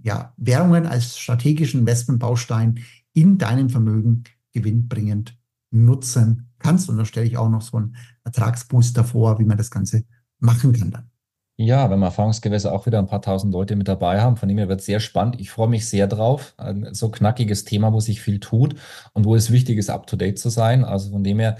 ja, 0.04 0.34
Währungen 0.38 0.86
als 0.86 1.18
strategischen 1.18 1.80
Investmentbaustein 1.82 2.80
in 3.16 3.40
deinem 3.40 3.70
Vermögen 3.70 4.26
gewinnbringend 4.54 5.36
nutzen 5.72 6.52
kannst. 6.60 6.90
Und 6.90 6.98
da 6.98 7.06
stelle 7.06 7.26
ich 7.26 7.38
auch 7.38 7.50
noch 7.50 7.62
so 7.62 7.78
einen 7.78 7.96
Ertragsbooster 8.24 9.04
vor, 9.04 9.40
wie 9.40 9.46
man 9.46 9.58
das 9.58 9.72
Ganze 9.72 10.04
machen 10.40 10.74
kann 10.74 10.92
dann. 10.92 11.10
Ja, 11.58 11.90
wenn 11.90 12.00
wir 12.00 12.08
erfahrungsgemäß 12.08 12.66
auch 12.66 12.86
wieder 12.86 13.00
ein 13.00 13.08
paar 13.08 13.22
tausend 13.22 13.54
Leute 13.54 13.78
mit 13.78 13.88
dabei 13.88 14.20
haben, 14.20 14.36
von 14.36 14.50
dem 14.50 14.58
her 14.58 14.68
wird 14.68 14.82
es 14.82 14.86
sehr 14.86 15.00
spannend. 15.00 15.40
Ich 15.40 15.52
freue 15.52 15.70
mich 15.70 15.88
sehr 15.88 16.06
drauf. 16.06 16.54
Ein 16.58 16.94
so 16.94 17.10
knackiges 17.10 17.64
Thema, 17.64 17.94
wo 17.94 18.02
sich 18.02 18.22
viel 18.22 18.42
tut 18.42 18.76
und 19.14 19.24
wo 19.24 19.36
es 19.36 19.52
wichtig 19.52 19.78
ist, 19.78 19.90
up 19.90 20.06
to 20.06 20.18
date 20.18 20.38
zu 20.38 20.50
sein. 20.50 20.84
Also 20.84 21.12
von 21.12 21.24
dem 21.24 21.40
her, 21.40 21.56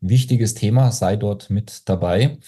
wichtiges 0.00 0.54
Thema, 0.54 0.92
sei 0.92 1.16
dort 1.16 1.50
mit 1.50 1.88
dabei. 1.88 2.38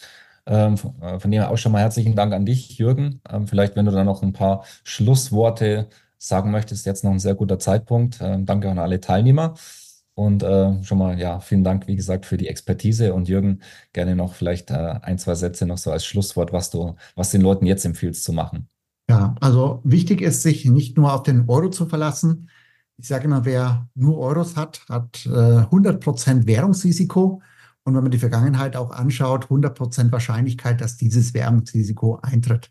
Ähm, 0.46 0.74
äh, 1.00 1.18
von 1.18 1.30
dem 1.30 1.40
her 1.40 1.50
auch 1.50 1.58
schon 1.58 1.72
mal 1.72 1.80
herzlichen 1.80 2.14
Dank 2.14 2.32
an 2.32 2.46
dich, 2.46 2.78
Jürgen. 2.78 3.20
Ähm, 3.28 3.48
vielleicht, 3.48 3.74
wenn 3.74 3.86
du 3.86 3.92
da 3.92 4.04
noch 4.04 4.22
ein 4.22 4.32
paar 4.32 4.64
Schlussworte 4.84 5.88
sagen 6.22 6.52
möchtest, 6.52 6.86
jetzt 6.86 7.02
noch 7.02 7.10
ein 7.10 7.18
sehr 7.18 7.34
guter 7.34 7.58
Zeitpunkt. 7.58 8.18
Ähm, 8.20 8.46
danke 8.46 8.70
an 8.70 8.78
alle 8.78 9.00
Teilnehmer. 9.00 9.54
Und 10.14 10.42
äh, 10.42 10.82
schon 10.84 10.98
mal, 10.98 11.18
ja, 11.18 11.40
vielen 11.40 11.64
Dank, 11.64 11.88
wie 11.88 11.96
gesagt, 11.96 12.26
für 12.26 12.36
die 12.36 12.48
Expertise. 12.48 13.12
Und 13.14 13.28
Jürgen, 13.28 13.60
gerne 13.92 14.14
noch 14.14 14.34
vielleicht 14.34 14.70
äh, 14.70 14.94
ein, 15.02 15.18
zwei 15.18 15.34
Sätze 15.34 15.66
noch 15.66 15.78
so 15.78 15.90
als 15.90 16.04
Schlusswort, 16.04 16.52
was 16.52 16.70
du, 16.70 16.94
was 17.16 17.30
den 17.30 17.40
Leuten 17.40 17.66
jetzt 17.66 17.84
empfiehlst 17.84 18.22
zu 18.22 18.32
machen. 18.32 18.68
Ja, 19.10 19.34
also 19.40 19.80
wichtig 19.84 20.20
ist, 20.20 20.42
sich 20.42 20.64
nicht 20.66 20.96
nur 20.96 21.12
auf 21.12 21.24
den 21.24 21.48
Euro 21.48 21.70
zu 21.70 21.86
verlassen. 21.86 22.50
Ich 22.98 23.08
sage 23.08 23.24
immer, 23.24 23.44
wer 23.44 23.88
nur 23.94 24.18
Euros 24.18 24.54
hat, 24.54 24.84
hat 24.88 25.26
äh, 25.26 25.28
100% 25.30 26.46
Währungsrisiko. 26.46 27.42
Und 27.84 27.94
wenn 27.96 28.02
man 28.02 28.12
die 28.12 28.18
Vergangenheit 28.18 28.76
auch 28.76 28.92
anschaut, 28.92 29.46
100% 29.46 30.12
Wahrscheinlichkeit, 30.12 30.80
dass 30.80 30.98
dieses 30.98 31.34
Währungsrisiko 31.34 32.20
eintritt. 32.22 32.70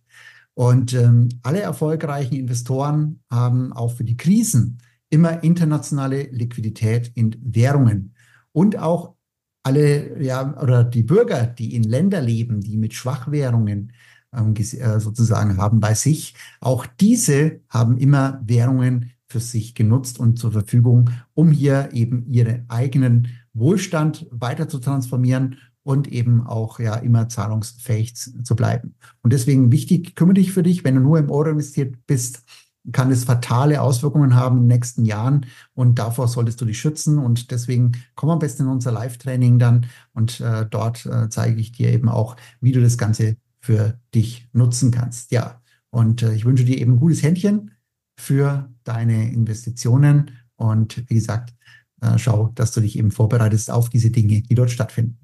Und 0.54 0.94
ähm, 0.94 1.30
alle 1.44 1.62
erfolgreichen 1.62 2.36
Investoren 2.36 3.22
haben 3.32 3.72
auch 3.74 3.94
für 3.94 4.04
die 4.04 4.18
Krisen 4.18 4.80
immer 5.10 5.44
internationale 5.44 6.24
Liquidität 6.24 7.12
in 7.16 7.36
Währungen. 7.42 8.16
Und 8.52 8.78
auch 8.78 9.16
alle, 9.64 10.22
ja, 10.22 10.60
oder 10.62 10.84
die 10.84 11.04
Bürger, 11.04 11.46
die 11.46 11.76
in 11.76 11.84
Ländern 11.84 12.26
leben, 12.26 12.62
die 12.62 12.78
mit 12.78 12.94
Schwachwährungen 12.94 13.94
ähm, 14.34 14.56
äh, 14.56 15.00
sozusagen 15.00 15.58
haben 15.58 15.80
bei 15.80 15.94
sich, 15.94 16.36
auch 16.60 16.86
diese 16.86 17.62
haben 17.70 17.98
immer 17.98 18.42
Währungen 18.46 19.12
für 19.28 19.40
sich 19.40 19.76
genutzt 19.76 20.20
und 20.20 20.38
zur 20.38 20.52
Verfügung, 20.52 21.10
um 21.34 21.52
hier 21.52 21.90
eben 21.94 22.26
ihre 22.28 22.66
eigenen 22.68 23.30
Wohlstand 23.54 24.28
weiter 24.32 24.68
zu 24.68 24.80
transformieren 24.80 25.58
und 25.84 26.08
eben 26.08 26.46
auch 26.46 26.80
ja 26.80 26.96
immer 26.96 27.30
zahlungsfähig 27.30 28.16
zu 28.16 28.56
bleiben. 28.56 28.96
Und 29.22 29.34
deswegen 29.34 29.72
wichtig, 29.72 30.16
kümmere 30.16 30.36
dich 30.36 30.52
für 30.52 30.64
dich, 30.64 30.84
wenn 30.84 30.96
du 30.96 31.02
nur 31.02 31.20
im 31.20 31.32
Euro 31.32 31.50
investiert 31.50 31.96
bist, 32.08 32.44
kann 32.92 33.12
es 33.12 33.26
fatale 33.26 33.82
Auswirkungen 33.82 34.36
haben 34.36 34.58
in 34.58 34.64
den 34.64 34.76
nächsten 34.76 35.06
Jahren 35.06 35.46
und 35.74 36.00
davor 36.00 36.28
solltest 36.28 36.62
du 36.62 36.66
dich 36.66 36.80
schützen 36.80 37.20
und 37.20 37.52
deswegen 37.52 37.92
komm 38.16 38.30
am 38.30 38.40
besten 38.40 38.64
in 38.64 38.70
unser 38.70 38.92
Live-Training 38.92 39.60
dann 39.60 39.86
und 40.14 40.40
äh, 40.40 40.66
dort 40.68 41.06
äh, 41.06 41.30
zeige 41.30 41.60
ich 41.62 41.72
dir 41.72 41.92
eben 41.92 42.10
auch, 42.10 42.36
wie 42.60 42.72
du 42.72 42.82
das 42.82 42.98
Ganze 42.98 43.38
für 43.60 44.00
dich 44.16 44.50
nutzen 44.54 44.90
kannst. 44.90 45.32
Ja, 45.32 45.62
und 45.92 46.24
äh, 46.24 46.34
ich 46.34 46.46
wünsche 46.46 46.66
dir 46.66 46.80
eben 46.80 46.94
ein 46.94 47.00
gutes 47.00 47.22
Händchen 47.22 47.72
für 48.18 48.70
deine 48.84 49.32
Investitionen 49.32 50.32
und 50.56 51.04
wie 51.08 51.16
gesagt, 51.16 51.54
äh, 52.02 52.18
schau, 52.18 52.50
dass 52.56 52.72
du 52.72 52.82
dich 52.82 52.98
eben 52.98 53.12
vorbereitest 53.12 53.70
auf 53.70 53.90
diese 53.90 54.10
Dinge, 54.10 54.42
die 54.42 54.56
dort 54.56 54.72
stattfinden. 54.72 55.21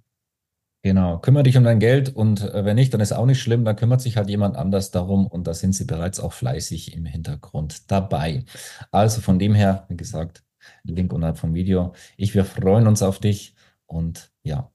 Genau, 0.84 1.20
kümmere 1.20 1.44
dich 1.44 1.58
um 1.58 1.64
dein 1.64 1.80
Geld 1.80 2.16
und 2.16 2.42
äh, 2.42 2.64
wenn 2.64 2.76
nicht, 2.76 2.94
dann 2.94 3.02
ist 3.02 3.12
auch 3.12 3.26
nicht 3.26 3.42
schlimm, 3.42 3.66
dann 3.66 3.76
kümmert 3.76 4.00
sich 4.00 4.16
halt 4.16 4.30
jemand 4.30 4.56
anders 4.56 4.92
darum 4.92 5.28
und 5.28 5.48
da 5.48 5.54
sind 5.54 5.74
sie 5.74 5.86
bereits 5.86 6.20
auch 6.20 6.34
fleißig 6.34 6.96
im 6.96 7.06
Hintergrund 7.06 7.92
dabei. 7.92 8.46
Also 8.92 9.22
von 9.22 9.40
dem 9.40 9.54
her, 9.54 9.86
wie 9.90 9.98
gesagt, 9.98 10.44
Link 10.84 11.14
unterhalb 11.14 11.38
vom 11.38 11.54
Video. 11.54 11.94
Ich, 12.16 12.36
wir 12.36 12.46
freuen 12.46 12.88
uns 12.88 13.02
auf 13.02 13.20
dich 13.20 13.56
und 13.86 14.32
ja, 14.44 14.72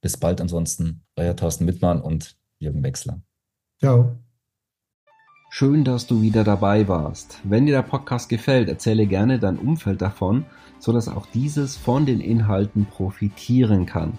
bis 0.00 0.16
bald 0.16 0.40
ansonsten. 0.40 1.02
Euer 1.16 1.36
Thorsten 1.36 1.66
Wittmann 1.66 2.00
und 2.00 2.36
Jürgen 2.58 2.82
Wechsler. 2.82 3.20
Ciao. 3.80 4.18
Schön, 5.50 5.84
dass 5.84 6.06
du 6.06 6.20
wieder 6.20 6.42
dabei 6.42 6.88
warst. 6.88 7.40
Wenn 7.44 7.66
dir 7.66 7.76
der 7.76 7.82
Podcast 7.82 8.28
gefällt, 8.28 8.68
erzähle 8.68 9.06
gerne 9.06 9.38
dein 9.38 9.58
Umfeld 9.58 10.02
davon, 10.02 10.46
sodass 10.78 11.08
auch 11.08 11.26
dieses 11.26 11.76
von 11.76 12.06
den 12.06 12.20
Inhalten 12.20 12.86
profitieren 12.86 13.86
kann. 13.86 14.18